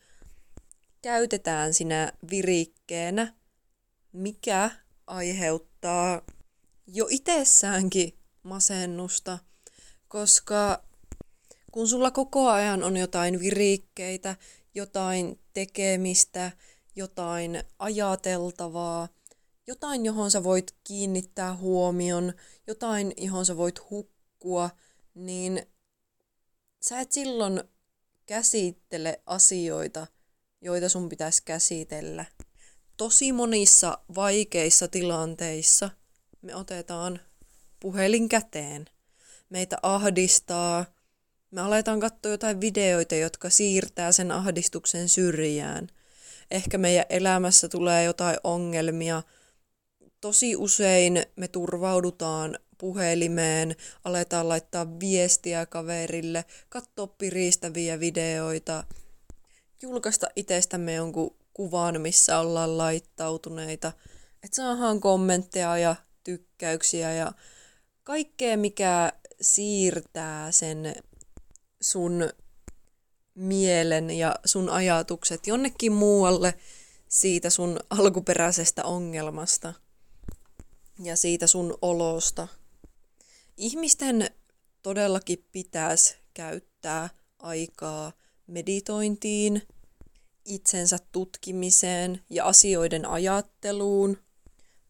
[1.02, 3.34] käytetään sinä virikkeenä,
[4.12, 4.70] mikä
[5.06, 6.22] aiheuttaa
[6.86, 9.38] jo itsessäänkin masennusta,
[10.08, 10.84] koska
[11.72, 14.36] kun sulla koko ajan on jotain virikkeitä,
[14.74, 16.52] jotain tekemistä,
[16.96, 19.08] jotain ajateltavaa,
[19.66, 22.32] jotain, johon sä voit kiinnittää huomion,
[22.66, 24.70] jotain, johon sä voit hukkua,
[25.14, 25.66] niin
[26.82, 27.62] sä et silloin
[28.26, 30.06] käsittele asioita,
[30.60, 32.24] joita sun pitäisi käsitellä.
[32.96, 35.90] Tosi monissa vaikeissa tilanteissa
[36.42, 37.20] me otetaan
[37.80, 38.86] puhelin käteen.
[39.50, 40.84] Meitä ahdistaa,
[41.50, 45.88] me aletaan katsoa jotain videoita, jotka siirtää sen ahdistuksen syrjään.
[46.50, 49.22] Ehkä meidän elämässä tulee jotain ongelmia.
[50.20, 58.84] Tosi usein me turvaudutaan puhelimeen, aletaan laittaa viestiä kaverille, katsoa piristäviä videoita,
[59.82, 63.92] julkaista itsestämme jonkun kuvan, missä ollaan laittautuneita,
[64.44, 67.32] että saadaan kommentteja ja tykkäyksiä ja
[68.04, 70.94] kaikkea, mikä siirtää sen
[71.80, 72.28] sun
[73.34, 76.54] mielen ja sun ajatukset jonnekin muualle
[77.08, 79.74] siitä sun alkuperäisestä ongelmasta
[81.02, 82.48] ja siitä sun olosta.
[83.62, 84.30] Ihmisten
[84.82, 88.12] todellakin pitäisi käyttää aikaa
[88.46, 89.62] meditointiin,
[90.44, 94.18] itsensä tutkimiseen ja asioiden ajatteluun,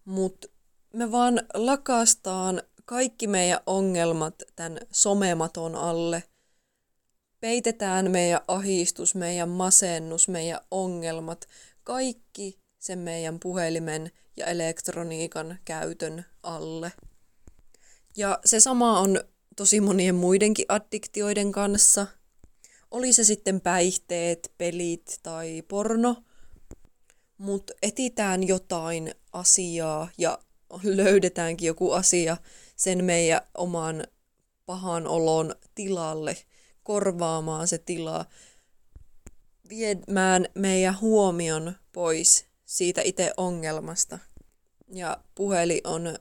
[0.04, 0.48] mutta
[0.94, 6.22] me vaan lakastaan kaikki meidän ongelmat tämän somematon alle.
[7.40, 11.48] Peitetään meidän ahistus, meidän masennus, meidän ongelmat,
[11.85, 16.92] kaikki sen meidän puhelimen ja elektroniikan käytön alle.
[18.16, 19.20] Ja se sama on
[19.57, 22.07] tosi monien muidenkin addiktioiden kanssa.
[22.90, 26.16] Oli se sitten päihteet, pelit tai porno,
[27.38, 30.38] mutta etitään jotain asiaa ja
[30.83, 32.37] löydetäänkin joku asia
[32.77, 34.05] sen meidän oman
[34.66, 36.37] pahan olon tilalle,
[36.83, 38.27] korvaamaan se tila,
[39.68, 44.18] viemään meidän huomion pois siitä itse ongelmasta.
[44.94, 46.16] Ja puheli on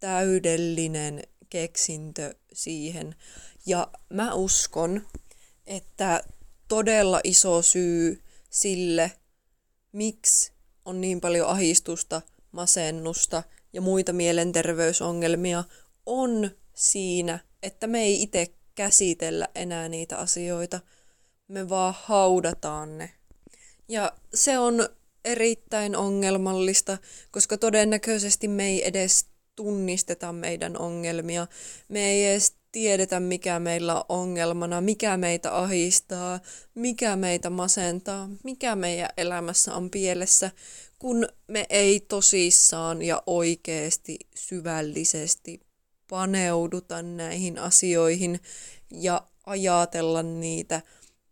[0.00, 3.14] täydellinen keksintö siihen.
[3.66, 5.06] Ja mä uskon,
[5.66, 6.24] että
[6.68, 9.12] todella iso syy sille,
[9.92, 10.52] miksi
[10.84, 15.64] on niin paljon ahistusta, masennusta ja muita mielenterveysongelmia,
[16.06, 20.80] on siinä, että me ei itse käsitellä enää niitä asioita.
[21.48, 23.10] Me vaan haudataan ne.
[23.88, 24.88] Ja se on
[25.24, 26.98] erittäin ongelmallista,
[27.30, 29.26] koska todennäköisesti me ei edes
[29.60, 31.46] tunnisteta meidän ongelmia.
[31.88, 36.40] Me ei edes tiedetä, mikä meillä on ongelmana, mikä meitä ahistaa,
[36.74, 40.50] mikä meitä masentaa, mikä meidän elämässä on pielessä,
[40.98, 45.60] kun me ei tosissaan ja oikeasti syvällisesti
[46.10, 48.40] paneuduta näihin asioihin
[48.92, 50.82] ja ajatella niitä.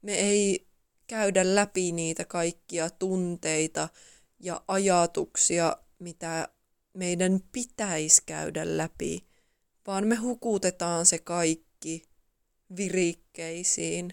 [0.02, 0.66] Me ei
[1.06, 3.88] käydä läpi niitä kaikkia tunteita
[4.40, 6.48] ja ajatuksia, mitä
[6.98, 9.24] meidän pitäisi käydä läpi,
[9.86, 12.02] vaan me hukutetaan se kaikki
[12.76, 14.12] virikkeisiin,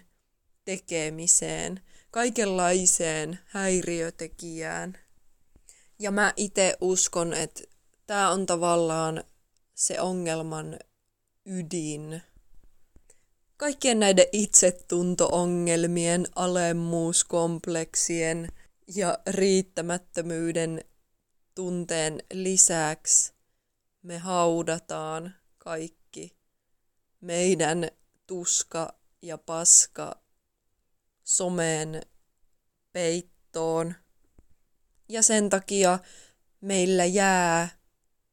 [0.65, 1.79] tekemiseen,
[2.11, 4.97] kaikenlaiseen häiriötekijään.
[5.99, 7.63] Ja mä itse uskon, että
[8.07, 9.23] tämä on tavallaan
[9.73, 10.79] se ongelman
[11.45, 12.21] ydin.
[13.57, 18.47] Kaikkien näiden itsetunto-ongelmien, alemmuuskompleksien
[18.95, 20.81] ja riittämättömyyden
[21.55, 23.33] tunteen lisäksi
[24.03, 26.37] me haudataan kaikki
[27.21, 27.87] meidän
[28.27, 30.21] tuska ja paska
[31.23, 32.01] someen
[32.91, 33.93] peittoon.
[35.09, 35.99] Ja sen takia
[36.61, 37.69] meillä jää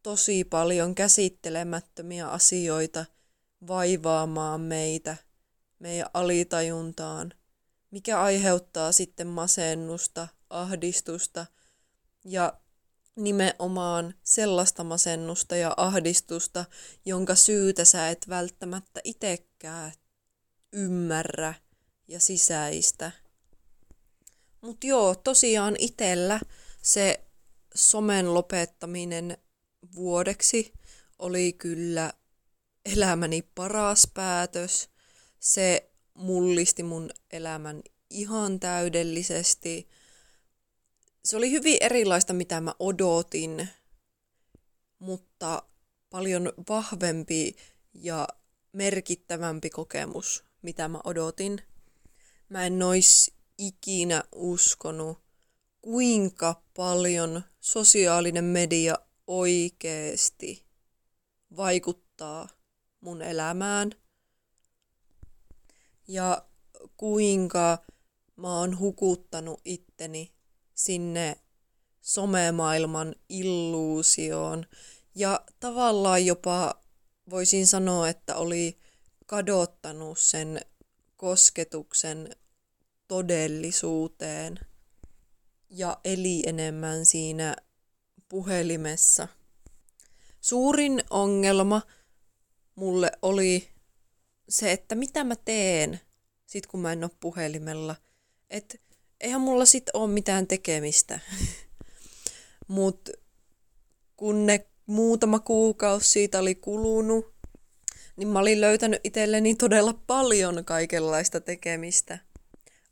[0.02, 3.04] tosi paljon käsittelemättömiä asioita
[3.66, 5.16] vaivaamaan meitä,
[5.78, 7.32] meidän alitajuntaan,
[7.90, 11.46] mikä aiheuttaa sitten masennusta, ahdistusta
[12.24, 12.61] ja
[13.16, 16.64] nimenomaan sellaista masennusta ja ahdistusta,
[17.04, 19.92] jonka syytä sä et välttämättä itekään
[20.72, 21.54] ymmärrä
[22.08, 23.12] ja sisäistä.
[24.60, 26.40] Mutta joo, tosiaan itellä
[26.82, 27.24] se
[27.74, 29.38] somen lopettaminen
[29.94, 30.72] vuodeksi
[31.18, 32.12] oli kyllä
[32.84, 34.88] elämäni paras päätös.
[35.40, 39.88] Se mullisti mun elämän ihan täydellisesti.
[41.24, 43.68] Se oli hyvin erilaista, mitä mä odotin,
[44.98, 45.62] mutta
[46.10, 47.56] paljon vahvempi
[47.94, 48.28] ja
[48.72, 51.62] merkittävämpi kokemus, mitä mä odotin.
[52.48, 55.18] Mä en ois ikinä uskonut,
[55.82, 58.94] kuinka paljon sosiaalinen media
[59.26, 60.66] oikeesti
[61.56, 62.48] vaikuttaa
[63.00, 63.90] mun elämään.
[66.08, 66.46] Ja
[66.96, 67.78] kuinka
[68.36, 70.32] mä oon hukuttanut itteni
[70.84, 71.36] sinne
[72.00, 74.66] somemaailman illuusioon.
[75.14, 76.74] Ja tavallaan jopa
[77.30, 78.78] voisin sanoa, että oli
[79.26, 80.60] kadottanut sen
[81.16, 82.36] kosketuksen
[83.08, 84.58] todellisuuteen
[85.70, 87.56] ja eli enemmän siinä
[88.28, 89.28] puhelimessa.
[90.40, 91.82] Suurin ongelma
[92.74, 93.68] mulle oli
[94.48, 96.00] se, että mitä mä teen
[96.52, 97.96] sit kun mä en ole puhelimella.
[98.50, 98.80] Et
[99.22, 101.20] eihän mulla sit ole mitään tekemistä.
[102.68, 103.08] Mut
[104.16, 107.32] kun ne muutama kuukausi siitä oli kulunut,
[108.16, 112.18] niin mä olin löytänyt itselleni todella paljon kaikenlaista tekemistä.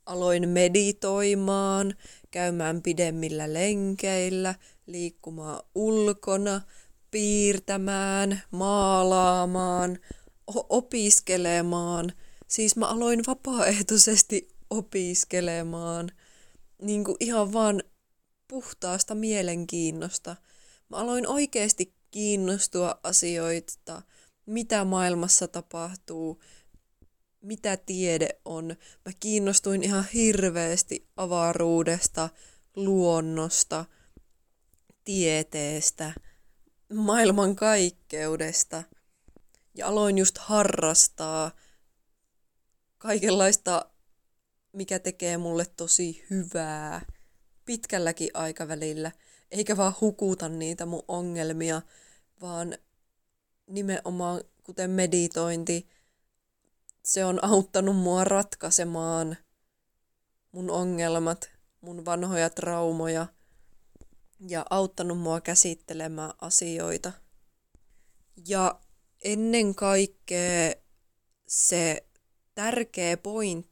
[0.05, 1.95] Aloin meditoimaan,
[2.31, 4.55] käymään pidemmillä lenkeillä,
[4.85, 6.61] liikkumaan ulkona,
[7.11, 9.97] piirtämään, maalaamaan,
[10.69, 12.13] opiskelemaan.
[12.47, 16.11] Siis mä aloin vapaaehtoisesti opiskelemaan
[16.81, 17.83] niin kuin ihan vaan
[18.47, 20.35] puhtaasta mielenkiinnosta.
[20.89, 24.01] Mä aloin oikeasti kiinnostua asioita,
[24.45, 26.41] mitä maailmassa tapahtuu,
[27.41, 28.67] mitä tiede on.
[29.05, 32.29] Mä kiinnostuin ihan hirveästi avaruudesta,
[32.75, 33.85] luonnosta,
[35.03, 36.13] tieteestä,
[36.93, 38.83] maailman kaikkeudesta.
[39.75, 41.51] Ja aloin just harrastaa
[42.97, 43.90] kaikenlaista,
[44.73, 47.05] mikä tekee mulle tosi hyvää
[47.65, 49.11] pitkälläkin aikavälillä.
[49.51, 51.81] Eikä vaan hukuta niitä mun ongelmia,
[52.41, 52.77] vaan
[53.67, 55.89] nimenomaan kuten meditointi,
[57.03, 59.37] se on auttanut mua ratkaisemaan
[60.51, 61.49] mun ongelmat,
[61.81, 63.27] mun vanhoja traumoja
[64.47, 67.11] ja auttanut mua käsittelemään asioita.
[68.47, 68.79] Ja
[69.23, 70.73] ennen kaikkea
[71.47, 72.05] se
[72.55, 73.70] tärkeä pointti,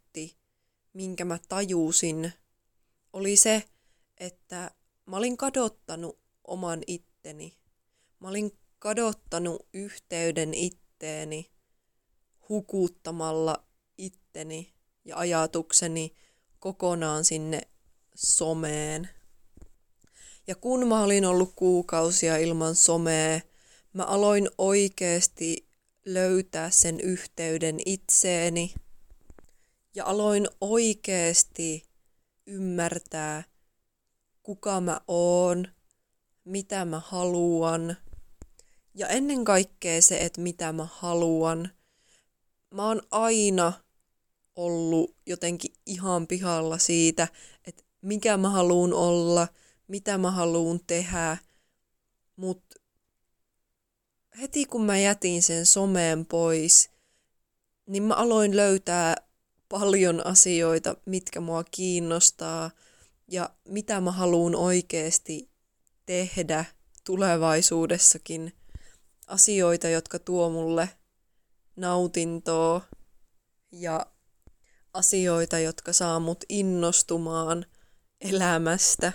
[0.93, 2.33] minkä mä tajusin,
[3.13, 3.63] oli se,
[4.17, 4.71] että
[5.05, 7.57] mä olin kadottanut oman itteni.
[8.19, 11.51] Mä olin kadottanut yhteyden itteeni
[12.49, 13.63] hukuttamalla
[13.97, 14.73] itteni
[15.05, 16.15] ja ajatukseni
[16.59, 17.61] kokonaan sinne
[18.15, 19.09] someen.
[20.47, 23.39] Ja kun mä olin ollut kuukausia ilman somea,
[23.93, 25.69] mä aloin oikeasti
[26.05, 28.73] löytää sen yhteyden itseeni
[29.99, 31.83] ja aloin oikeasti
[32.45, 33.43] ymmärtää,
[34.43, 35.67] kuka mä oon,
[36.45, 37.97] mitä mä haluan
[38.93, 41.69] ja ennen kaikkea se, että mitä mä haluan.
[42.73, 43.73] Mä oon aina
[44.55, 47.27] ollut jotenkin ihan pihalla siitä,
[47.65, 49.47] että mikä mä haluan olla,
[49.87, 51.37] mitä mä haluan tehdä,
[52.35, 52.75] mutta
[54.41, 56.89] heti kun mä jätin sen someen pois,
[57.85, 59.28] niin mä aloin löytää
[59.69, 62.71] paljon asioita, mitkä mua kiinnostaa
[63.27, 65.49] ja mitä mä haluan oikeasti
[66.05, 66.65] tehdä
[67.05, 68.53] tulevaisuudessakin.
[69.27, 70.89] Asioita, jotka tuo mulle
[71.75, 72.81] nautintoa
[73.71, 74.05] ja
[74.93, 77.65] asioita, jotka saa mut innostumaan
[78.21, 79.11] elämästä.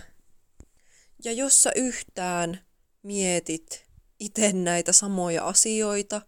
[1.24, 2.64] Ja jos sä yhtään
[3.02, 3.86] mietit
[4.20, 6.22] itse näitä samoja asioita,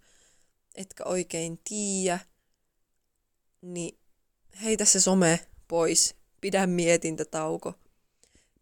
[0.74, 2.18] etkä oikein tiedä,
[3.62, 3.98] niin
[4.62, 7.74] heitä se some pois, pidä mietintätauko.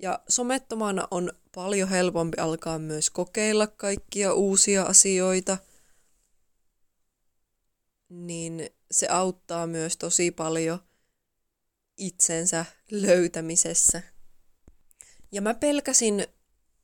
[0.03, 5.59] Ja somettomana on paljon helpompi alkaa myös kokeilla kaikkia uusia asioita,
[8.09, 10.79] niin se auttaa myös tosi paljon
[11.97, 14.03] itsensä löytämisessä.
[15.33, 16.27] Ja mä pelkäsin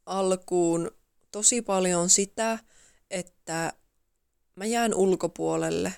[0.06, 0.90] alkuun
[1.30, 2.58] tosi paljon sitä,
[3.10, 3.72] että
[4.56, 5.92] mä jään ulkopuolelle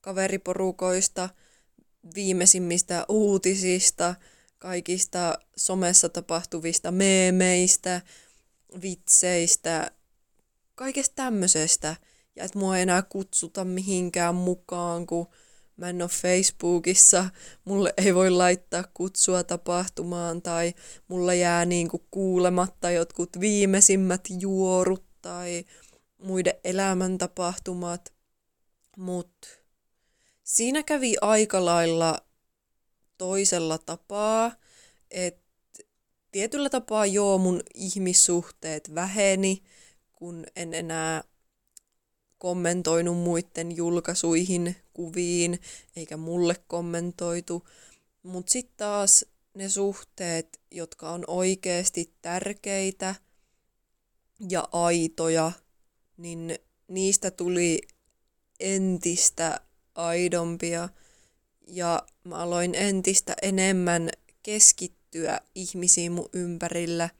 [0.00, 1.28] kaveriporukoista,
[2.14, 4.14] viimeisimmistä uutisista,
[4.58, 8.00] kaikista somessa tapahtuvista meemeistä,
[8.82, 9.90] vitseistä,
[10.74, 11.96] kaikesta tämmöisestä.
[12.36, 15.26] Ja että mua ei enää kutsuta mihinkään mukaan, kun
[15.76, 17.30] mä en ole Facebookissa,
[17.64, 20.74] mulle ei voi laittaa kutsua tapahtumaan tai
[21.08, 25.64] mulla jää niinku kuulematta jotkut viimeisimmät juorut tai
[26.18, 28.12] muiden elämäntapahtumat.
[28.96, 29.59] Mut
[30.50, 32.20] siinä kävi aika lailla
[33.18, 34.52] toisella tapaa,
[35.10, 35.42] että
[36.32, 39.62] tietyllä tapaa joo mun ihmissuhteet väheni,
[40.12, 41.24] kun en enää
[42.38, 45.60] kommentoinut muiden julkaisuihin, kuviin,
[45.96, 47.68] eikä mulle kommentoitu.
[48.22, 49.24] Mutta sitten taas
[49.54, 53.14] ne suhteet, jotka on oikeasti tärkeitä
[54.48, 55.52] ja aitoja,
[56.16, 57.80] niin niistä tuli
[58.60, 59.60] entistä
[60.06, 60.88] aidompia
[61.66, 64.10] ja mä aloin entistä enemmän
[64.42, 67.10] keskittyä ihmisiin mun ympärillä.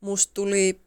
[0.00, 0.80] Musta tuli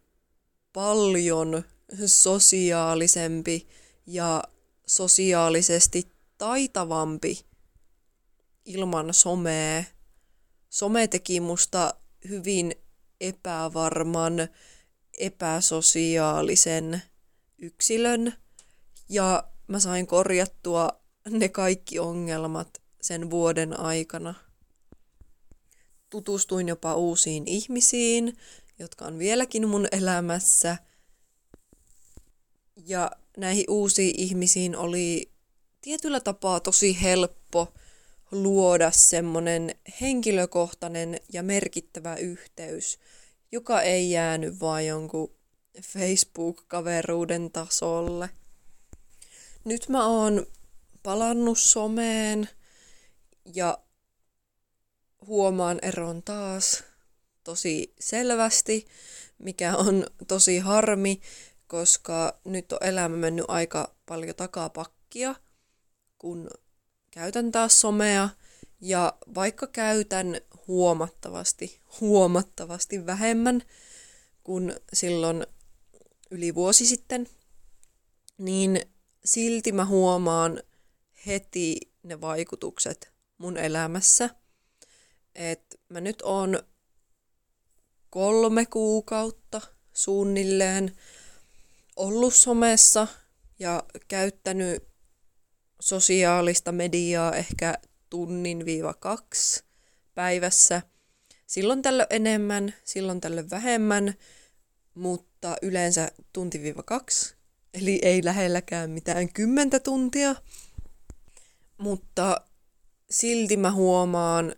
[0.73, 1.63] paljon
[2.05, 3.67] sosiaalisempi
[4.05, 4.43] ja
[4.85, 7.45] sosiaalisesti taitavampi
[8.65, 9.83] ilman somea.
[10.69, 11.93] Some teki musta
[12.29, 12.75] hyvin
[13.21, 14.33] epävarman,
[15.17, 17.01] epäsosiaalisen
[17.57, 18.33] yksilön
[19.09, 24.33] ja mä sain korjattua ne kaikki ongelmat sen vuoden aikana.
[26.09, 28.37] Tutustuin jopa uusiin ihmisiin,
[28.79, 30.77] jotka on vieläkin mun elämässä.
[32.85, 35.31] Ja näihin uusiin ihmisiin oli
[35.81, 37.73] tietyllä tapaa tosi helppo
[38.31, 42.99] luoda semmonen henkilökohtainen ja merkittävä yhteys,
[43.51, 45.37] joka ei jäänyt vain jonkun
[45.81, 48.29] Facebook-kaveruuden tasolle.
[49.63, 50.45] Nyt mä oon
[51.07, 52.49] palannut someen
[53.53, 53.77] ja
[55.27, 56.83] huomaan eron taas
[57.43, 58.87] tosi selvästi,
[59.37, 61.21] mikä on tosi harmi,
[61.67, 65.35] koska nyt on elämä mennyt aika paljon takapakkia,
[66.17, 66.49] kun
[67.11, 68.29] käytän taas somea.
[68.81, 73.61] Ja vaikka käytän huomattavasti, huomattavasti vähemmän
[74.43, 75.47] kuin silloin
[76.31, 77.29] yli vuosi sitten,
[78.37, 78.81] niin
[79.25, 80.63] silti mä huomaan
[81.25, 84.29] heti ne vaikutukset mun elämässä.
[85.35, 86.63] Et mä nyt oon
[88.09, 89.61] kolme kuukautta
[89.93, 90.95] suunnilleen
[91.95, 93.07] ollut somessa
[93.59, 94.83] ja käyttänyt
[95.79, 97.77] sosiaalista mediaa ehkä
[98.09, 99.63] tunnin viiva kaksi
[100.13, 100.81] päivässä.
[101.47, 104.13] Silloin tällöin enemmän, silloin tällöin vähemmän,
[104.93, 107.35] mutta yleensä tunti-kaksi,
[107.73, 110.35] eli ei lähelläkään mitään kymmentä tuntia.
[111.77, 112.41] Mutta
[113.09, 114.55] silti mä huomaan,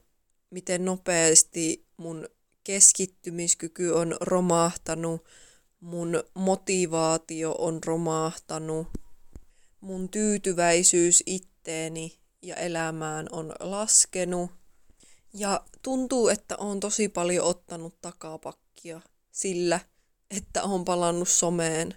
[0.49, 2.30] miten nopeasti mun
[2.63, 5.26] keskittymiskyky on romahtanut,
[5.80, 8.88] mun motivaatio on romahtanut,
[9.82, 14.51] mun tyytyväisyys itteeni ja elämään on laskenut.
[15.34, 19.01] Ja tuntuu, että on tosi paljon ottanut takapakkia
[19.32, 19.80] sillä,
[20.32, 21.95] että on palannut someen.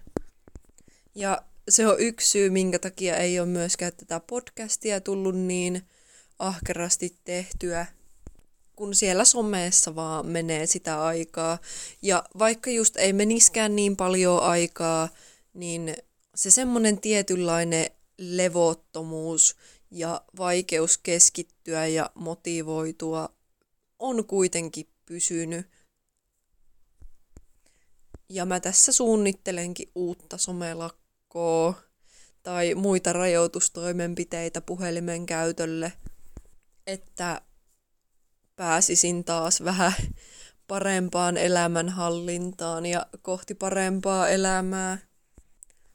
[1.15, 5.83] Ja se on yksi syy, minkä takia ei ole myöskään tätä podcastia tullut niin
[6.39, 7.87] ahkerasti tehtyä,
[8.77, 11.59] kun siellä someessa vaan menee sitä aikaa.
[12.03, 15.09] Ja vaikka just ei meniskään niin paljon aikaa,
[15.55, 15.97] niin
[16.35, 17.87] se semmoinen tietynlainen
[18.19, 19.57] levottomuus
[19.91, 23.29] ja vaikeus keskittyä ja motivoitua
[23.99, 25.67] on kuitenkin pysynyt.
[28.29, 31.02] Ja mä tässä suunnittelenkin uutta somelakkoa
[32.43, 35.93] tai muita rajoitustoimenpiteitä puhelimen käytölle,
[36.87, 37.41] että
[38.57, 39.93] pääsisin taas vähän
[40.67, 44.99] parempaan elämänhallintaan ja kohti parempaa elämää.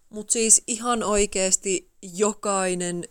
[0.09, 3.03] Mutta siis ihan oikeasti jokainen,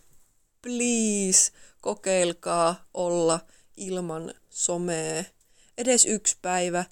[0.61, 1.51] please,
[1.81, 3.39] kokeilkaa olla
[3.77, 5.23] ilman somea.
[5.77, 6.85] Edes yksi päivä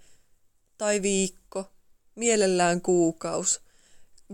[0.78, 1.72] tai viikko,
[2.16, 3.65] mielellään kuukaus.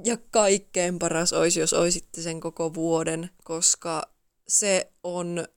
[0.04, 4.14] Ja kaikkein paras olisi, jos olisitte sen koko vuoden, koska
[4.48, 5.48] se on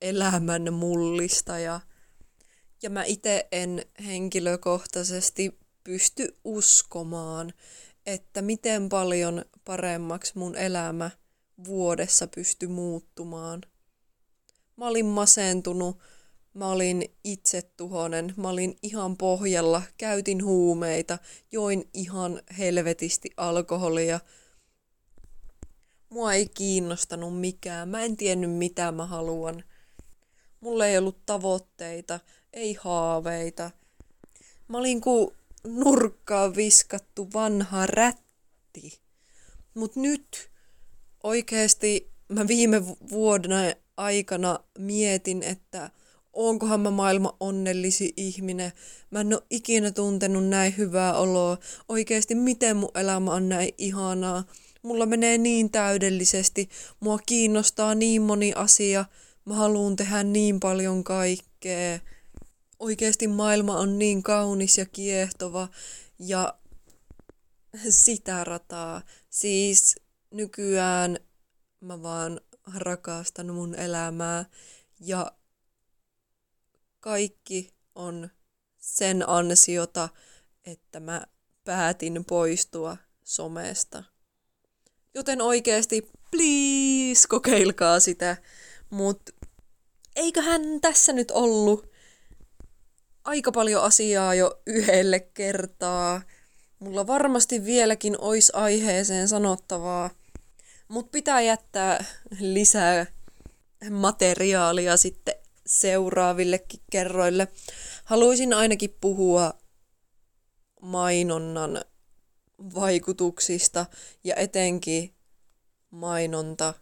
[0.00, 1.80] elämän mullistaja.
[2.82, 7.52] Ja mä itse en henkilökohtaisesti pysty uskomaan,
[8.06, 11.10] että miten paljon paremmaksi mun elämä
[11.64, 13.62] vuodessa pystyi muuttumaan.
[14.76, 15.98] Mä olin masentunut,
[16.58, 21.18] mä olin itsetuhonen, mä olin ihan pohjalla, käytin huumeita,
[21.52, 24.20] join ihan helvetisti alkoholia.
[26.08, 29.64] Mua ei kiinnostanut mikään, mä en tiennyt mitä mä haluan.
[30.60, 32.20] Mulla ei ollut tavoitteita,
[32.52, 33.70] ei haaveita.
[34.68, 35.30] Mä olin kuin
[35.64, 39.00] nurkkaan viskattu vanha rätti.
[39.74, 40.50] Mut nyt
[41.22, 43.56] oikeesti mä viime vuodena
[43.96, 45.90] aikana mietin, että
[46.38, 48.72] onkohan mä maailman onnellisi ihminen.
[49.10, 51.58] Mä en oo ikinä tuntenut näin hyvää oloa.
[51.88, 54.44] Oikeesti miten mun elämä on näin ihanaa.
[54.82, 56.68] Mulla menee niin täydellisesti.
[57.00, 59.04] Mua kiinnostaa niin moni asia.
[59.44, 61.98] Mä haluan tehdä niin paljon kaikkea
[62.78, 65.68] oikeasti maailma on niin kaunis ja kiehtova
[66.18, 66.54] ja
[67.90, 69.02] sitä rataa.
[69.30, 69.96] Siis
[70.30, 71.18] nykyään
[71.80, 72.40] mä vaan
[72.74, 74.44] rakastan mun elämää
[75.00, 75.32] ja
[77.00, 78.30] kaikki on
[78.78, 80.08] sen ansiota,
[80.64, 81.26] että mä
[81.64, 84.04] päätin poistua somesta.
[85.14, 88.36] Joten oikeasti, please, kokeilkaa sitä.
[88.90, 89.30] Mut
[90.16, 91.90] eiköhän tässä nyt ollut
[93.24, 96.22] aika paljon asiaa jo yhdelle kertaa.
[96.78, 100.10] Mulla varmasti vieläkin ois aiheeseen sanottavaa,
[100.88, 102.04] mutta pitää jättää
[102.40, 103.06] lisää
[103.90, 105.34] materiaalia sitten
[105.68, 107.48] seuraavillekin kerroille.
[108.04, 109.54] Haluaisin ainakin puhua
[110.80, 111.84] mainonnan
[112.74, 113.86] vaikutuksista
[114.24, 115.14] ja etenkin
[115.90, 116.74] mainonta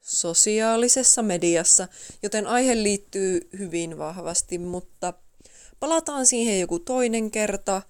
[0.00, 1.88] sosiaalisessa mediassa,
[2.22, 5.14] joten aihe liittyy hyvin vahvasti, mutta
[5.80, 7.82] palataan siihen joku toinen kerta.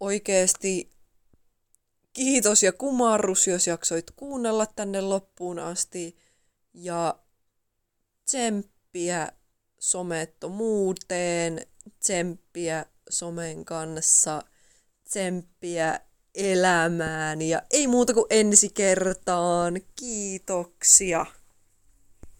[0.00, 0.90] Oikeesti
[2.12, 6.16] kiitos ja kumarrus, jos jaksoit kuunnella tänne loppuun asti.
[6.74, 7.18] Ja
[8.24, 9.32] tsemppiä
[9.82, 11.66] somettomuuteen,
[12.00, 14.42] tsemppiä somen kanssa,
[15.04, 16.00] tsemppiä
[16.34, 19.80] elämään ja ei muuta kuin ensi kertaan.
[19.96, 21.26] Kiitoksia.